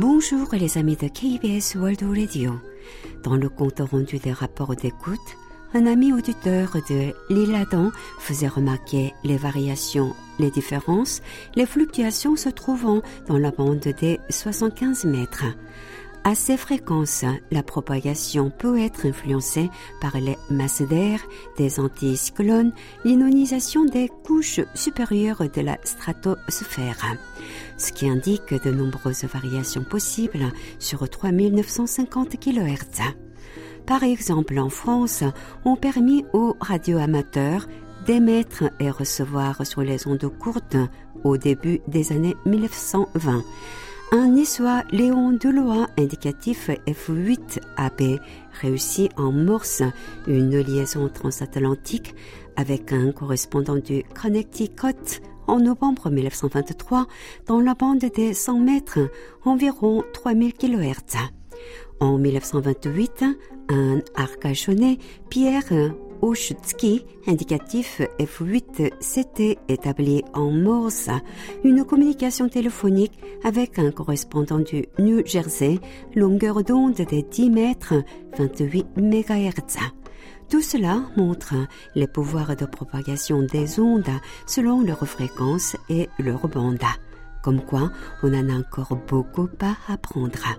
Bonjour 0.00 0.46
les 0.52 0.78
amis 0.78 0.94
de 0.94 1.08
KBS 1.08 1.74
World 1.74 2.04
Radio. 2.04 2.52
Dans 3.24 3.34
le 3.34 3.48
compte 3.48 3.80
rendu 3.80 4.18
des 4.18 4.30
rapports 4.30 4.76
d'écoute, 4.76 5.18
un 5.74 5.86
ami 5.86 6.12
auditeur 6.12 6.76
de 6.88 7.12
l'île 7.28 7.56
Adam 7.56 7.90
faisait 8.20 8.46
remarquer 8.46 9.12
les 9.24 9.36
variations, 9.36 10.14
les 10.38 10.52
différences, 10.52 11.20
les 11.56 11.66
fluctuations 11.66 12.36
se 12.36 12.48
trouvant 12.48 13.02
dans 13.26 13.38
la 13.38 13.50
bande 13.50 13.80
des 13.80 14.20
75 14.30 15.04
mètres. 15.06 15.46
À 16.28 16.34
ces 16.34 16.58
fréquences, 16.58 17.24
la 17.50 17.62
propagation 17.62 18.50
peut 18.50 18.78
être 18.78 19.06
influencée 19.06 19.70
par 19.98 20.20
les 20.20 20.36
masses 20.50 20.82
d'air, 20.82 21.20
des 21.56 21.80
anticyclones, 21.80 22.74
l'inonisation 23.02 23.86
des 23.86 24.10
couches 24.26 24.60
supérieures 24.74 25.48
de 25.48 25.62
la 25.62 25.78
stratosphère, 25.84 27.16
ce 27.78 27.92
qui 27.92 28.10
indique 28.10 28.52
de 28.62 28.70
nombreuses 28.70 29.24
variations 29.24 29.84
possibles 29.84 30.52
sur 30.78 31.08
3950 31.08 32.38
kHz. 32.38 33.00
Par 33.86 34.02
exemple, 34.02 34.58
en 34.58 34.68
France, 34.68 35.24
ont 35.64 35.76
permis 35.76 36.26
aux 36.34 36.58
radioamateurs 36.60 37.66
d'émettre 38.04 38.64
et 38.80 38.90
recevoir 38.90 39.66
sur 39.66 39.80
les 39.80 40.06
ondes 40.06 40.30
courtes 40.38 40.76
au 41.24 41.38
début 41.38 41.80
des 41.88 42.12
années 42.12 42.36
1920. 42.44 43.42
Un 44.10 44.28
niçois 44.28 44.84
Léon 44.90 45.32
Delois, 45.32 45.86
indicatif 45.98 46.70
F8AB, 46.86 48.18
réussit 48.58 49.10
en 49.18 49.32
morse 49.32 49.82
une 50.26 50.58
liaison 50.58 51.10
transatlantique 51.10 52.14
avec 52.56 52.92
un 52.92 53.12
correspondant 53.12 53.76
du 53.76 54.04
Connecticut 54.04 55.20
en 55.46 55.60
novembre 55.60 56.08
1923 56.08 57.06
dans 57.46 57.60
la 57.60 57.74
bande 57.74 57.98
des 57.98 58.32
100 58.32 58.58
mètres, 58.60 59.10
environ 59.44 60.02
3000 60.14 60.54
kHz. 60.54 61.18
En 62.00 62.16
1928, 62.16 63.24
un 63.68 64.00
arcachonnais, 64.14 64.96
Pierre 65.28 65.92
Oshutsuki, 66.20 67.04
indicatif 67.26 68.02
F8, 68.18 68.92
s'était 69.00 69.58
établi 69.68 70.24
en 70.34 70.50
Morse, 70.50 71.10
une 71.64 71.84
communication 71.84 72.48
téléphonique 72.48 73.18
avec 73.44 73.78
un 73.78 73.90
correspondant 73.90 74.58
du 74.58 74.86
New 74.98 75.24
Jersey, 75.24 75.78
longueur 76.14 76.64
d'onde 76.64 76.94
de 76.94 77.20
10 77.20 77.50
mètres, 77.50 77.94
28 78.36 78.86
MHz. 78.96 79.78
Tout 80.48 80.62
cela 80.62 81.02
montre 81.16 81.54
les 81.94 82.08
pouvoirs 82.08 82.56
de 82.56 82.64
propagation 82.64 83.42
des 83.42 83.78
ondes 83.78 84.10
selon 84.46 84.82
leur 84.82 85.06
fréquence 85.06 85.76
et 85.88 86.08
leur 86.18 86.48
bande. 86.48 86.78
Comme 87.44 87.60
quoi, 87.60 87.92
on 88.22 88.34
en 88.34 88.48
a 88.48 88.58
encore 88.58 88.98
beaucoup 89.06 89.48
à 89.60 89.76
apprendre. 89.92 90.56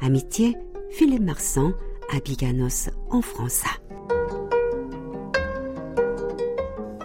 Amitié, 0.00 0.56
Philippe 0.90 1.22
Marsan, 1.22 1.72
à 2.14 2.20
Biganos 2.20 2.88
en 3.10 3.20
France. 3.20 3.64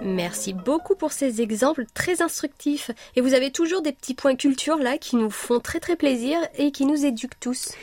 Merci 0.04 0.54
beaucoup 0.54 0.96
pour 0.96 1.12
ces 1.12 1.42
exemples 1.42 1.86
très 1.94 2.22
instructifs. 2.22 2.92
Et 3.16 3.22
vous 3.22 3.34
avez 3.34 3.52
toujours 3.52 3.82
des 3.82 3.92
petits 3.92 4.16
points 4.16 4.36
culture 4.36 4.78
là 4.78 4.98
qui 4.98 5.16
nous 5.16 5.30
font 5.30 5.60
très 5.60 5.80
très 5.80 5.96
plaisir 5.96 6.40
et 6.58 6.72
qui 6.72 6.86
nous 6.86 7.06
éduquent 7.06 7.40
tous. 7.40 7.74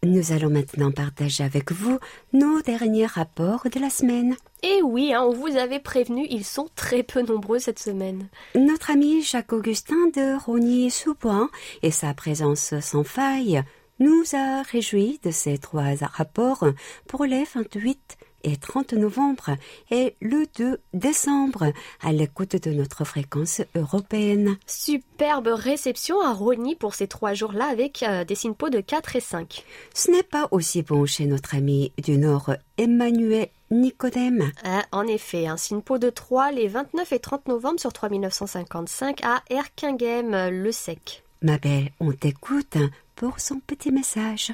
Nous 0.04 0.32
allons 0.32 0.50
maintenant 0.50 0.90
partager 0.92 1.44
avec 1.44 1.72
vous 1.72 1.98
nos 2.34 2.60
derniers 2.60 3.06
rapports 3.06 3.66
de 3.72 3.80
la 3.80 3.88
semaine. 3.88 4.36
Et 4.62 4.82
oui, 4.82 5.14
hein, 5.14 5.22
on 5.22 5.32
vous 5.32 5.56
avait 5.56 5.80
prévenu, 5.80 6.26
ils 6.28 6.44
sont 6.44 6.68
très 6.76 7.02
peu 7.02 7.22
nombreux 7.22 7.58
cette 7.58 7.78
semaine. 7.78 8.28
Notre 8.54 8.90
ami 8.90 9.22
Jacques-Augustin 9.22 10.08
de 10.14 10.38
Rogny-sous-Bois 10.44 11.48
et 11.82 11.90
sa 11.90 12.12
présence 12.12 12.74
sans 12.80 13.04
faille 13.04 13.62
nous 13.98 14.24
a 14.34 14.62
réjouis 14.62 15.20
de 15.24 15.30
ces 15.30 15.56
trois 15.56 15.94
rapports 16.12 16.66
pour 17.06 17.24
les 17.24 17.44
28 17.54 18.18
et 18.44 18.56
30 18.56 18.92
novembre 18.92 19.56
et 19.90 20.14
le 20.20 20.46
2 20.56 20.78
décembre 20.92 21.72
à 22.02 22.12
l'écoute 22.12 22.62
de 22.62 22.70
notre 22.70 23.04
fréquence 23.04 23.62
européenne. 23.74 24.56
Superbe 24.66 25.48
réception 25.48 26.20
à 26.20 26.32
Rony 26.32 26.76
pour 26.76 26.94
ces 26.94 27.08
trois 27.08 27.34
jours-là 27.34 27.66
avec 27.66 28.02
euh, 28.02 28.24
des 28.24 28.34
SINPO 28.34 28.70
de 28.70 28.80
4 28.80 29.16
et 29.16 29.20
5. 29.20 29.64
Ce 29.94 30.10
n'est 30.10 30.22
pas 30.22 30.48
aussi 30.50 30.82
bon 30.82 31.06
chez 31.06 31.26
notre 31.26 31.54
ami 31.54 31.92
du 32.02 32.18
Nord 32.18 32.52
Emmanuel 32.78 33.48
Nicodème. 33.70 34.52
Ah, 34.62 34.84
en 34.92 35.06
effet, 35.06 35.46
un 35.46 35.56
SINPO 35.56 35.98
de 35.98 36.10
3 36.10 36.52
les 36.52 36.68
29 36.68 37.12
et 37.12 37.18
30 37.18 37.48
novembre 37.48 37.80
sur 37.80 37.92
3955 37.92 39.24
à 39.24 39.42
Erkinghem, 39.50 40.50
le 40.50 40.72
sec. 40.72 41.24
Ma 41.42 41.58
belle, 41.58 41.90
on 42.00 42.12
t'écoute 42.12 42.78
pour 43.16 43.40
son 43.40 43.60
petit 43.60 43.90
message. 43.92 44.52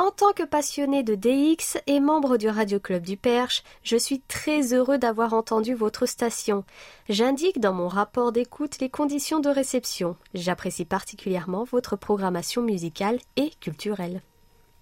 En 0.00 0.12
tant 0.12 0.32
que 0.32 0.44
passionné 0.44 1.02
de 1.02 1.16
DX 1.16 1.76
et 1.88 1.98
membre 1.98 2.36
du 2.36 2.48
Radio 2.48 2.78
Club 2.78 3.02
du 3.02 3.16
Perche, 3.16 3.64
je 3.82 3.96
suis 3.96 4.20
très 4.20 4.72
heureux 4.72 4.96
d'avoir 4.96 5.34
entendu 5.34 5.74
votre 5.74 6.06
station. 6.06 6.62
J'indique 7.08 7.58
dans 7.58 7.72
mon 7.72 7.88
rapport 7.88 8.30
d'écoute 8.30 8.78
les 8.78 8.90
conditions 8.90 9.40
de 9.40 9.48
réception. 9.48 10.14
J'apprécie 10.34 10.84
particulièrement 10.84 11.64
votre 11.64 11.96
programmation 11.96 12.62
musicale 12.62 13.18
et 13.34 13.50
culturelle. 13.60 14.22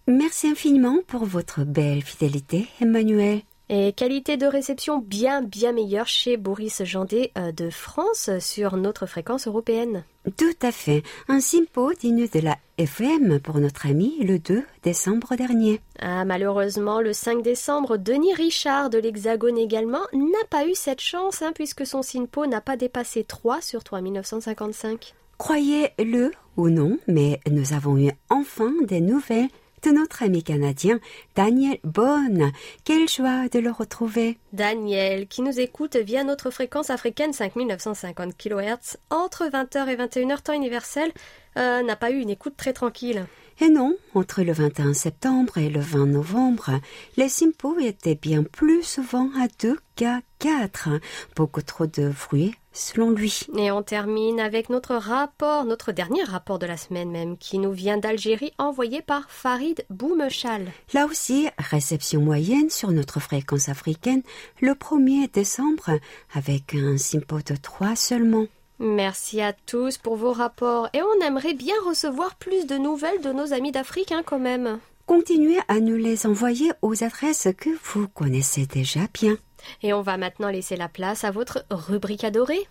Merci 0.06 0.48
infiniment 0.48 0.98
pour 1.06 1.24
votre 1.24 1.64
belle 1.64 2.02
fidélité, 2.02 2.68
Emmanuel. 2.82 3.40
Et 3.68 3.92
qualité 3.92 4.36
de 4.36 4.46
réception 4.46 4.98
bien 4.98 5.42
bien 5.42 5.72
meilleure 5.72 6.06
chez 6.06 6.36
Boris 6.36 6.84
Jandé 6.84 7.32
euh, 7.36 7.50
de 7.50 7.68
France 7.68 8.30
sur 8.38 8.76
notre 8.76 9.06
fréquence 9.06 9.48
européenne. 9.48 10.04
Tout 10.36 10.54
à 10.62 10.70
fait. 10.70 11.02
Un 11.28 11.40
simpo 11.40 11.92
digne 11.92 12.28
de 12.28 12.40
la 12.40 12.56
FM 12.78 13.40
pour 13.40 13.58
notre 13.58 13.86
ami 13.86 14.18
le 14.20 14.38
2 14.38 14.62
décembre 14.84 15.34
dernier. 15.34 15.80
Ah, 15.98 16.24
malheureusement, 16.24 17.00
le 17.00 17.12
5 17.12 17.42
décembre, 17.42 17.96
Denis 17.96 18.34
Richard 18.34 18.90
de 18.90 18.98
l'Hexagone 18.98 19.58
également 19.58 20.02
n'a 20.12 20.44
pas 20.48 20.66
eu 20.66 20.74
cette 20.74 21.00
chance 21.00 21.42
hein, 21.42 21.52
puisque 21.52 21.86
son 21.86 22.02
SINPO 22.02 22.46
n'a 22.46 22.60
pas 22.60 22.76
dépassé 22.76 23.24
3 23.24 23.60
sur 23.62 23.82
3955. 23.82 25.14
Croyez-le 25.38 26.30
ou 26.56 26.70
non, 26.70 26.98
mais 27.06 27.40
nous 27.50 27.72
avons 27.72 27.98
eu 27.98 28.10
enfin 28.30 28.72
des 28.82 29.00
nouvelles 29.00 29.48
notre 29.92 30.22
ami 30.22 30.42
canadien 30.42 31.00
Daniel 31.34 31.78
Bonne. 31.84 32.52
Quelle 32.84 33.08
joie 33.08 33.48
de 33.48 33.58
le 33.58 33.70
retrouver. 33.70 34.38
Daniel, 34.52 35.26
qui 35.28 35.42
nous 35.42 35.60
écoute 35.60 35.96
via 35.96 36.24
notre 36.24 36.50
fréquence 36.50 36.90
africaine 36.90 37.32
5950 37.32 38.36
kHz 38.36 38.96
entre 39.10 39.44
20h 39.46 39.88
et 39.88 39.96
21h 39.96 40.42
temps 40.42 40.52
universel, 40.52 41.12
euh, 41.56 41.82
n'a 41.82 41.96
pas 41.96 42.10
eu 42.10 42.18
une 42.18 42.30
écoute 42.30 42.54
très 42.56 42.72
tranquille. 42.72 43.26
Et 43.58 43.70
non, 43.70 43.96
entre 44.14 44.42
le 44.42 44.52
21 44.52 44.92
septembre 44.92 45.56
et 45.56 45.70
le 45.70 45.80
20 45.80 46.06
novembre, 46.06 46.78
les 47.16 47.30
simpos 47.30 47.78
étaient 47.78 48.14
bien 48.14 48.42
plus 48.42 48.82
souvent 48.82 49.30
à 49.40 49.48
deux 49.60 49.78
qu'à 49.94 50.20
quatre. 50.38 50.90
Beaucoup 51.34 51.62
trop 51.62 51.86
de 51.86 52.10
fruits, 52.10 52.54
selon 52.72 53.10
lui. 53.10 53.40
Et 53.56 53.70
on 53.70 53.82
termine 53.82 54.40
avec 54.40 54.68
notre 54.68 54.94
rapport, 54.96 55.64
notre 55.64 55.92
dernier 55.92 56.22
rapport 56.22 56.58
de 56.58 56.66
la 56.66 56.76
semaine 56.76 57.10
même, 57.10 57.38
qui 57.38 57.58
nous 57.58 57.72
vient 57.72 57.96
d'Algérie, 57.96 58.52
envoyé 58.58 59.00
par 59.00 59.30
Farid 59.30 59.86
Boumechal. 59.88 60.70
Là 60.92 61.06
aussi, 61.06 61.48
réception 61.56 62.20
moyenne 62.20 62.68
sur 62.68 62.92
notre 62.92 63.20
fréquence 63.20 63.70
africaine 63.70 64.22
le 64.60 64.72
1er 64.72 65.32
décembre, 65.32 65.98
avec 66.34 66.74
un 66.74 66.98
simpo 66.98 67.38
de 67.38 67.56
3 67.56 67.96
seulement. 67.96 68.46
Merci 68.78 69.40
à 69.40 69.54
tous 69.54 69.96
pour 69.96 70.16
vos 70.16 70.32
rapports 70.32 70.88
et 70.92 71.00
on 71.00 71.26
aimerait 71.26 71.54
bien 71.54 71.74
recevoir 71.86 72.34
plus 72.34 72.66
de 72.66 72.76
nouvelles 72.76 73.22
de 73.22 73.32
nos 73.32 73.54
amis 73.54 73.72
d'Afrique 73.72 74.12
hein, 74.12 74.22
quand 74.24 74.38
même. 74.38 74.78
Continuez 75.06 75.58
à 75.68 75.80
nous 75.80 75.96
les 75.96 76.26
envoyer 76.26 76.72
aux 76.82 77.02
adresses 77.02 77.48
que 77.56 77.70
vous 77.84 78.06
connaissez 78.08 78.66
déjà 78.66 79.00
bien. 79.14 79.36
Et 79.82 79.92
on 79.92 80.02
va 80.02 80.16
maintenant 80.16 80.48
laisser 80.48 80.76
la 80.76 80.88
place 80.88 81.24
à 81.24 81.30
votre 81.30 81.64
rubrique 81.70 82.24
adorée. 82.24 82.68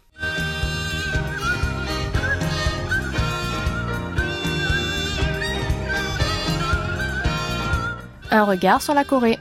Un 8.31 8.43
regard 8.43 8.81
sur 8.81 8.93
la 8.93 9.05
Corée. 9.05 9.39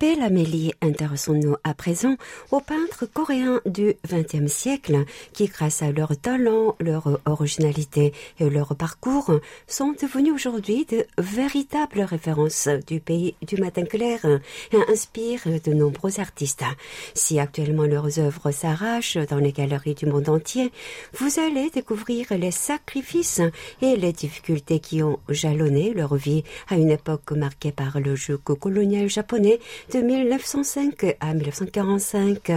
Belle 0.00 0.22
Amélie, 0.22 0.72
intéressons-nous 0.80 1.56
à 1.62 1.74
présent 1.74 2.16
aux 2.52 2.60
peintres 2.60 3.04
coréens 3.04 3.60
du 3.66 3.96
XXe 4.10 4.50
siècle 4.50 5.04
qui, 5.34 5.44
grâce 5.44 5.82
à 5.82 5.92
leur 5.92 6.16
talent, 6.16 6.74
leur 6.80 7.20
originalité 7.26 8.14
et 8.38 8.48
leur 8.48 8.74
parcours, 8.76 9.30
sont 9.66 9.92
devenus 10.00 10.32
aujourd'hui 10.32 10.86
de 10.86 11.04
véritables 11.18 12.00
références 12.00 12.66
du 12.86 12.98
pays 13.00 13.34
du 13.46 13.56
matin 13.56 13.84
clair 13.84 14.24
et 14.72 14.90
inspirent 14.90 15.60
de 15.62 15.72
nombreux 15.74 16.18
artistes. 16.18 16.64
Si 17.12 17.38
actuellement 17.38 17.84
leurs 17.84 18.18
œuvres 18.18 18.52
s'arrachent 18.52 19.18
dans 19.28 19.36
les 19.36 19.52
galeries 19.52 19.94
du 19.94 20.06
monde 20.06 20.30
entier, 20.30 20.72
vous 21.12 21.40
allez 21.40 21.68
découvrir 21.68 22.26
les 22.30 22.52
sacrifices 22.52 23.42
et 23.82 23.96
les 23.96 24.14
difficultés 24.14 24.80
qui 24.80 25.02
ont 25.02 25.20
jalonné 25.28 25.92
leur 25.92 26.16
vie 26.16 26.42
à 26.70 26.76
une 26.76 26.90
époque 26.90 27.32
marquée 27.32 27.72
par 27.72 28.00
le 28.00 28.16
jeu 28.16 28.38
colonial 28.38 29.10
japonais 29.10 29.58
de 29.92 30.00
1905 30.00 31.16
à 31.20 31.34
1945. 31.34 32.52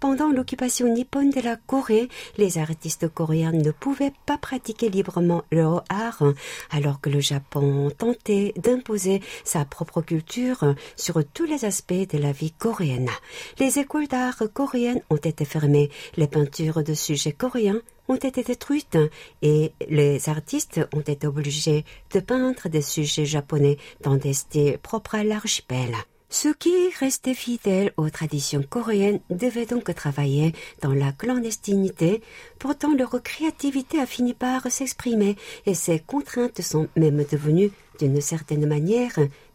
Pendant 0.00 0.30
l'occupation 0.30 0.92
nippone 0.92 1.30
de 1.30 1.40
la 1.40 1.56
Corée, 1.56 2.08
les 2.38 2.58
artistes 2.58 3.08
coréens 3.08 3.52
ne 3.52 3.70
pouvaient 3.70 4.12
pas 4.26 4.38
pratiquer 4.38 4.88
librement 4.88 5.42
leur 5.52 5.84
art, 5.88 6.22
alors 6.70 7.00
que 7.00 7.10
le 7.10 7.20
Japon 7.20 7.90
tentait 7.96 8.52
d'imposer 8.56 9.22
sa 9.44 9.64
propre 9.64 10.02
culture 10.02 10.74
sur 10.96 11.22
tous 11.24 11.44
les 11.44 11.64
aspects 11.64 11.92
de 11.92 12.18
la 12.18 12.32
vie 12.32 12.52
coréenne. 12.52 13.10
Les 13.58 13.78
écoles 13.78 14.08
d'art 14.08 14.42
coréennes 14.52 15.02
ont 15.10 15.16
été 15.16 15.44
fermées, 15.44 15.90
les 16.16 16.26
peintures 16.26 16.82
de 16.82 16.94
sujets 16.94 17.32
coréens 17.32 17.80
ont 18.08 18.16
été 18.16 18.42
détruites 18.42 18.98
et 19.42 19.72
les 19.88 20.28
artistes 20.28 20.80
ont 20.92 21.00
été 21.00 21.26
obligés 21.26 21.84
de 22.12 22.20
peindre 22.20 22.68
des 22.68 22.82
sujets 22.82 23.24
japonais 23.24 23.78
dans 24.02 24.16
des 24.16 24.32
styles 24.32 24.78
propres 24.78 25.14
à 25.14 25.24
l'archipel. 25.24 25.94
Ceux 26.34 26.54
qui 26.54 26.72
restaient 26.98 27.34
fidèles 27.34 27.92
aux 27.98 28.08
traditions 28.08 28.62
coréennes 28.62 29.20
devaient 29.28 29.66
donc 29.66 29.94
travailler 29.94 30.54
dans 30.80 30.94
la 30.94 31.12
clandestinité. 31.12 32.22
Pourtant, 32.58 32.94
leur 32.94 33.22
créativité 33.22 34.00
a 34.00 34.06
fini 34.06 34.32
par 34.32 34.72
s'exprimer 34.72 35.36
et 35.66 35.74
ces 35.74 36.00
contraintes 36.00 36.62
sont 36.62 36.88
même 36.96 37.22
devenues, 37.30 37.70
d'une 37.98 38.22
certaine 38.22 38.66
manière, 38.66 39.12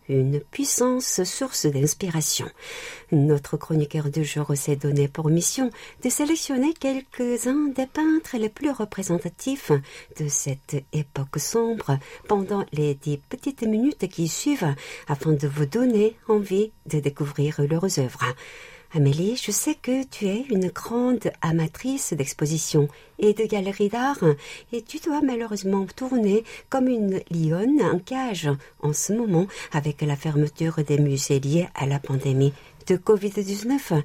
une 0.10 0.40
puissance 0.40 1.24
source 1.24 1.66
d'inspiration. 1.66 2.48
Notre 3.12 3.58
chroniqueur 3.58 4.10
du 4.10 4.24
jour 4.24 4.52
s'est 4.56 4.76
donné 4.76 5.08
pour 5.08 5.30
mission 5.30 5.70
de 6.04 6.10
sélectionner 6.10 6.74
quelques-uns 6.74 7.68
des 7.76 7.86
peintres 7.88 8.38
les 8.38 8.50
plus 8.50 8.72
représentatifs 8.72 9.72
de 10.20 10.28
cette 10.28 10.76
époque 10.94 11.40
sombre 11.40 12.00
pendant 12.28 12.66
les 12.72 12.96
dix 12.96 13.18
petites 13.18 13.64
minutes 13.64 14.08
qui 14.08 14.28
suivent 14.28 14.76
afin 15.08 15.34
de 15.34 15.48
vous 15.48 15.66
donner 15.66 16.16
envie 16.28 16.72
de 16.86 17.00
découvrir 17.00 17.62
leurs 17.62 18.00
œuvres. 18.00 18.26
Amélie, 18.94 19.36
je 19.36 19.52
sais 19.52 19.76
que 19.76 20.06
tu 20.06 20.28
es 20.28 20.46
une 20.50 20.70
grande 20.70 21.30
amatrice 21.42 22.14
d'expositions 22.14 22.88
et 23.20 23.34
de 23.34 23.44
galeries 23.44 23.90
d'art 23.90 24.24
et 24.72 24.82
tu 24.82 25.00
dois 25.00 25.22
malheureusement 25.22 25.86
tourner 25.94 26.46
comme 26.70 26.88
une 26.88 27.20
lionne 27.30 27.82
en 27.82 28.00
cage 28.00 28.50
en 28.82 28.94
ce 28.94 29.12
moment 29.12 29.48
avec 29.74 30.02
la 30.02 30.16
fermeture 30.16 30.82
des 30.88 31.00
musées 31.00 31.42
liés 31.42 31.68
à 31.76 31.86
la 31.86 32.00
pandémie 32.00 32.54
de 32.88 32.96
Covid-19. 32.96 34.02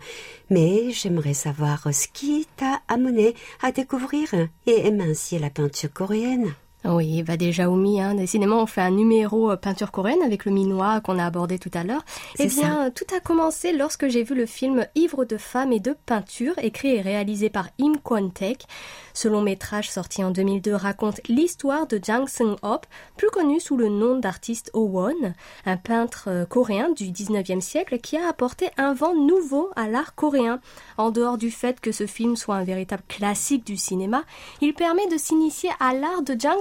Mais 0.50 0.90
j'aimerais 0.90 1.34
savoir 1.34 1.94
ce 1.94 2.08
qui 2.08 2.48
t'a 2.56 2.82
amené 2.88 3.36
à 3.62 3.70
découvrir 3.70 4.34
et 4.66 4.86
aimer 4.86 5.04
ainsi 5.04 5.38
la 5.38 5.50
peinture 5.50 5.92
coréenne. 5.92 6.54
Oui, 6.84 7.22
bah 7.22 7.36
déjà 7.36 7.68
Oumi, 7.68 8.00
hein, 8.00 8.14
décidément 8.14 8.62
on 8.62 8.66
fait 8.66 8.80
un 8.80 8.90
numéro 8.90 9.52
euh, 9.52 9.56
peinture 9.56 9.92
coréenne 9.92 10.22
avec 10.24 10.44
le 10.44 10.50
minois 10.50 11.00
qu'on 11.00 11.18
a 11.18 11.24
abordé 11.24 11.58
tout 11.58 11.70
à 11.74 11.84
l'heure. 11.84 12.04
Eh 12.40 12.48
bien, 12.48 12.90
tout 12.90 13.04
a 13.14 13.20
commencé 13.20 13.72
lorsque 13.72 14.08
j'ai 14.08 14.24
vu 14.24 14.34
le 14.34 14.46
film 14.46 14.84
Ivre 14.96 15.24
de 15.24 15.36
femmes 15.36 15.72
et 15.72 15.78
de 15.78 15.94
peinture, 16.06 16.54
écrit 16.58 16.96
et 16.96 17.00
réalisé 17.00 17.50
par 17.50 17.68
Im 17.80 17.92
Kwon-taek. 18.02 18.66
Ce 19.14 19.28
long 19.28 19.42
métrage 19.42 19.90
sorti 19.90 20.24
en 20.24 20.30
2002 20.30 20.74
raconte 20.74 21.20
l'histoire 21.28 21.86
de 21.86 22.00
Jang 22.02 22.26
Seung-hop, 22.26 22.86
plus 23.16 23.28
connu 23.30 23.60
sous 23.60 23.76
le 23.76 23.88
nom 23.88 24.18
d'artiste 24.18 24.70
Oh-won, 24.72 25.34
un 25.66 25.76
peintre 25.76 26.24
euh, 26.28 26.44
coréen 26.46 26.90
du 26.90 27.04
19e 27.12 27.60
siècle 27.60 27.98
qui 27.98 28.16
a 28.16 28.28
apporté 28.28 28.70
un 28.76 28.92
vent 28.92 29.14
nouveau 29.14 29.70
à 29.76 29.86
l'art 29.86 30.16
coréen. 30.16 30.60
En 30.96 31.10
dehors 31.10 31.38
du 31.38 31.50
fait 31.50 31.78
que 31.80 31.92
ce 31.92 32.06
film 32.06 32.34
soit 32.34 32.56
un 32.56 32.64
véritable 32.64 33.04
classique 33.06 33.64
du 33.64 33.76
cinéma, 33.76 34.24
il 34.60 34.74
permet 34.74 35.06
de 35.08 35.16
s'initier 35.16 35.70
à 35.78 35.94
l'art 35.94 36.22
de 36.22 36.34
Jang 36.38 36.60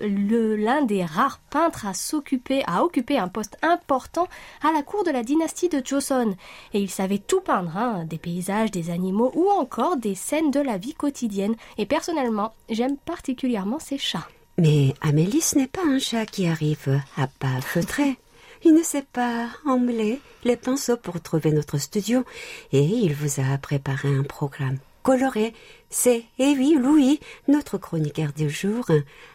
Le- 0.00 0.56
l'un 0.56 0.82
des 0.82 1.04
rares 1.04 1.40
peintres 1.50 1.86
à 1.86 1.94
s'occuper, 1.94 2.62
à 2.66 2.84
occuper 2.84 3.18
un 3.18 3.28
poste 3.28 3.56
important 3.62 4.28
à 4.62 4.72
la 4.72 4.82
cour 4.82 5.04
de 5.04 5.10
la 5.10 5.22
dynastie 5.22 5.68
de 5.68 5.82
Joseon. 5.84 6.36
Et 6.72 6.80
il 6.80 6.90
savait 6.90 7.18
tout 7.18 7.40
peindre, 7.40 7.76
hein, 7.76 8.04
des 8.04 8.18
paysages, 8.18 8.70
des 8.70 8.90
animaux 8.90 9.32
ou 9.34 9.50
encore 9.50 9.96
des 9.96 10.14
scènes 10.14 10.50
de 10.50 10.60
la 10.60 10.78
vie 10.78 10.94
quotidienne. 10.94 11.56
Et 11.78 11.86
personnellement, 11.86 12.52
j'aime 12.70 12.96
particulièrement 12.96 13.78
ces 13.78 13.98
chats. 13.98 14.28
Mais 14.58 14.94
Amélie, 15.00 15.40
ce 15.40 15.58
n'est 15.58 15.66
pas 15.66 15.84
un 15.86 15.98
chat 15.98 16.26
qui 16.26 16.46
arrive 16.46 17.00
à 17.16 17.26
pas 17.26 17.60
feutrer. 17.60 18.16
Il 18.64 18.74
ne 18.74 18.82
sait 18.82 19.04
pas 19.12 19.48
emmeler 19.66 20.20
les 20.44 20.56
pinceaux 20.56 20.96
pour 20.96 21.20
trouver 21.20 21.52
notre 21.52 21.76
studio 21.78 22.24
et 22.72 22.82
il 22.82 23.12
vous 23.14 23.40
a 23.40 23.58
préparé 23.58 24.08
un 24.08 24.22
programme 24.22 24.78
coloré. 25.02 25.52
C'est, 25.96 26.24
eh 26.40 26.56
oui, 26.58 26.76
Louis, 26.76 27.20
notre 27.46 27.78
chroniqueur 27.78 28.32
du 28.32 28.50
jour. 28.50 28.84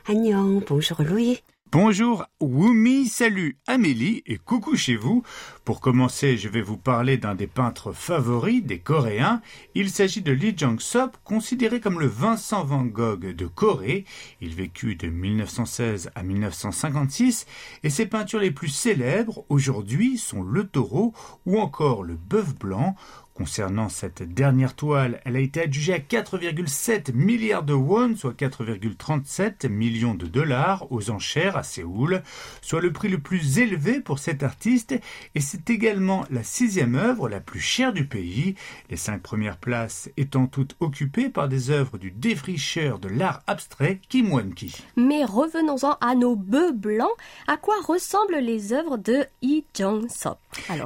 Agnon, 0.06 0.62
bonjour 0.68 1.02
Louis. 1.02 1.40
Bonjour 1.72 2.26
Wumi, 2.42 3.08
salut 3.08 3.60
Amélie 3.68 4.24
et 4.26 4.38
coucou 4.38 4.76
chez 4.76 4.96
vous. 4.96 5.24
Pour 5.64 5.80
commencer, 5.82 6.36
je 6.36 6.50
vais 6.50 6.62
vous 6.64 6.78
parler 6.78 7.18
d'un 7.18 7.36
des 7.36 7.48
peintres 7.48 7.94
favoris 7.94 8.64
des 8.64 8.80
Coréens. 8.80 9.42
Il 9.74 9.92
s'agit 9.92 10.24
de 10.24 10.32
Lee 10.32 10.56
Jong-sop, 10.58 11.16
considéré 11.24 11.80
comme 11.80 12.00
le 12.00 12.08
Vincent 12.08 12.66
Van 12.66 12.84
Gogh 12.84 13.34
de 13.36 13.46
Corée. 13.46 14.04
Il 14.42 14.56
vécut 14.56 14.96
de 14.96 15.08
1916 15.08 16.10
à 16.14 16.24
1956 16.24 17.46
et 17.84 17.90
ses 17.92 18.08
peintures 18.08 18.40
les 18.40 18.52
plus 18.52 18.70
célèbres 18.70 19.46
aujourd'hui 19.48 20.18
sont 20.18 20.42
Le 20.42 20.66
Taureau 20.68 21.14
ou 21.46 21.60
encore 21.60 22.04
Le 22.04 22.16
Bœuf 22.16 22.56
Blanc. 22.56 22.96
Concernant 23.40 23.88
cette 23.88 24.22
dernière 24.22 24.76
toile, 24.76 25.22
elle 25.24 25.38
a 25.38 25.40
été 25.40 25.62
adjugée 25.62 25.94
à 25.94 26.00
4,7 26.00 27.14
milliards 27.14 27.64
de 27.64 27.72
won, 27.72 28.14
soit 28.18 28.34
4,37 28.34 29.70
millions 29.70 30.14
de 30.14 30.26
dollars 30.26 30.92
aux 30.92 31.10
enchères 31.10 31.56
à 31.56 31.64
Séoul, 31.64 32.22
soit 32.62 32.82
le 32.82 32.92
prix 32.92 33.08
le 33.08 33.20
plus 33.20 33.60
élevé 33.60 34.02
pour 34.02 34.20
cet 34.20 34.44
artiste, 34.44 34.94
et 35.36 35.40
c'est 35.40 35.70
également 35.70 36.26
la 36.30 36.44
sixième 36.44 36.96
œuvre 36.96 37.30
la 37.30 37.40
plus 37.40 37.62
chère 37.62 37.94
du 37.94 38.06
pays, 38.06 38.56
les 38.90 38.98
cinq 38.98 39.22
premières 39.22 39.56
places 39.56 40.10
étant 40.18 40.48
toutes 40.48 40.76
occupées 40.82 41.30
par 41.30 41.48
des 41.48 41.72
œuvres 41.72 41.98
du 41.98 42.12
défricheur 42.12 43.00
de 43.00 43.08
l'art 43.08 43.42
abstrait 43.48 44.02
Kim 44.10 44.34
Won-ki. 44.34 44.76
Mais 44.98 45.24
revenons-en 45.24 45.96
à 46.02 46.14
nos 46.14 46.36
bœufs 46.36 46.74
blancs. 46.74 47.08
À 47.48 47.56
quoi 47.56 47.76
ressemblent 47.88 48.40
les 48.40 48.74
œuvres 48.74 48.98
de 48.98 49.24
Lee 49.42 49.64
Jong-sop 49.74 50.38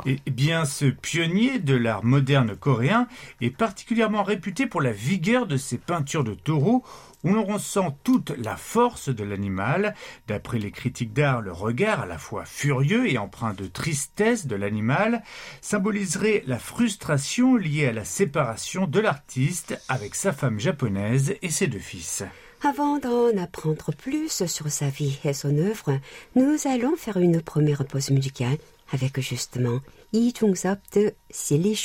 Eh 0.06 0.20
bien, 0.30 0.66
ce 0.66 0.86
pionnier 0.86 1.58
de 1.58 1.74
l'art 1.74 2.04
moderne 2.04 2.43
coréen 2.52 3.08
est 3.42 3.50
particulièrement 3.50 4.24
réputé 4.24 4.68
pour 4.68 4.82
la 4.82 4.92
vigueur 4.92 5.48
de 5.48 5.58
ses 5.58 5.78
peintures 5.78 6.24
de 6.24 6.34
taureaux 6.34 6.84
où 7.24 7.30
l'on 7.30 7.46
ressent 7.46 7.98
toute 8.04 8.32
la 8.32 8.58
force 8.58 9.10
de 9.10 9.24
l'animal. 9.24 9.96
D'après 10.28 10.60
les 10.60 10.72
critiques 10.72 11.14
d'art, 11.14 11.42
le 11.42 11.52
regard 11.52 12.02
à 12.02 12.06
la 12.06 12.18
fois 12.18 12.46
furieux 12.46 13.10
et 13.10 13.18
empreint 13.18 13.54
de 13.54 13.66
tristesse 13.66 14.46
de 14.46 14.56
l'animal 14.56 15.24
symboliserait 15.62 16.44
la 16.46 16.60
frustration 16.60 17.56
liée 17.56 17.88
à 17.88 17.94
la 17.94 18.06
séparation 18.06 18.88
de 18.88 19.00
l'artiste 19.00 19.80
avec 19.88 20.16
sa 20.16 20.34
femme 20.34 20.60
japonaise 20.60 21.36
et 21.42 21.50
ses 21.50 21.68
deux 21.68 21.80
fils. 21.80 22.24
Avant 22.66 22.98
d'en 22.98 23.36
apprendre 23.38 23.92
plus 23.94 24.46
sur 24.48 24.72
sa 24.72 24.88
vie 24.88 25.20
et 25.26 25.34
son 25.34 25.58
œuvre, 25.58 26.00
nous 26.36 26.56
allons 26.66 26.96
faire 26.96 27.18
une 27.18 27.42
première 27.42 27.86
pause 27.86 28.10
musicale 28.12 28.58
avec 28.94 29.20
justement 29.20 29.80
Lee 30.14 30.34
Jung-sop 30.38 30.80
de 30.96 31.14
Silly. 31.30 31.76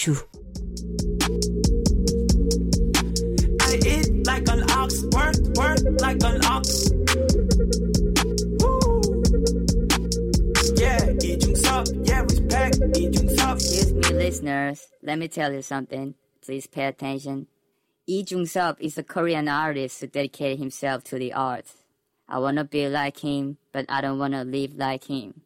I 3.60 3.74
eat 3.86 4.26
like 4.26 4.48
an 4.48 4.70
ox, 4.70 5.02
work, 5.12 5.36
work 5.56 5.78
like 6.00 6.22
an 6.22 6.44
ox. 6.44 6.90
Yeah, 10.78 11.12
yeah, 12.04 12.22
me, 12.22 14.10
listeners. 14.12 14.86
Let 15.02 15.18
me 15.18 15.28
tell 15.28 15.52
you 15.52 15.62
something. 15.62 16.14
Please 16.44 16.66
pay 16.66 16.86
attention. 16.86 17.46
Lee 18.06 18.24
Jung 18.26 18.46
Sub 18.46 18.76
is 18.80 18.96
a 18.96 19.02
Korean 19.02 19.48
artist 19.48 20.00
who 20.00 20.06
dedicated 20.06 20.58
himself 20.58 21.04
to 21.04 21.18
the 21.18 21.32
arts. 21.32 21.74
I 22.28 22.38
wanna 22.38 22.64
be 22.64 22.88
like 22.88 23.18
him, 23.18 23.58
but 23.72 23.86
I 23.88 24.00
don't 24.00 24.18
wanna 24.18 24.44
live 24.44 24.74
like 24.76 25.04
him. 25.04 25.42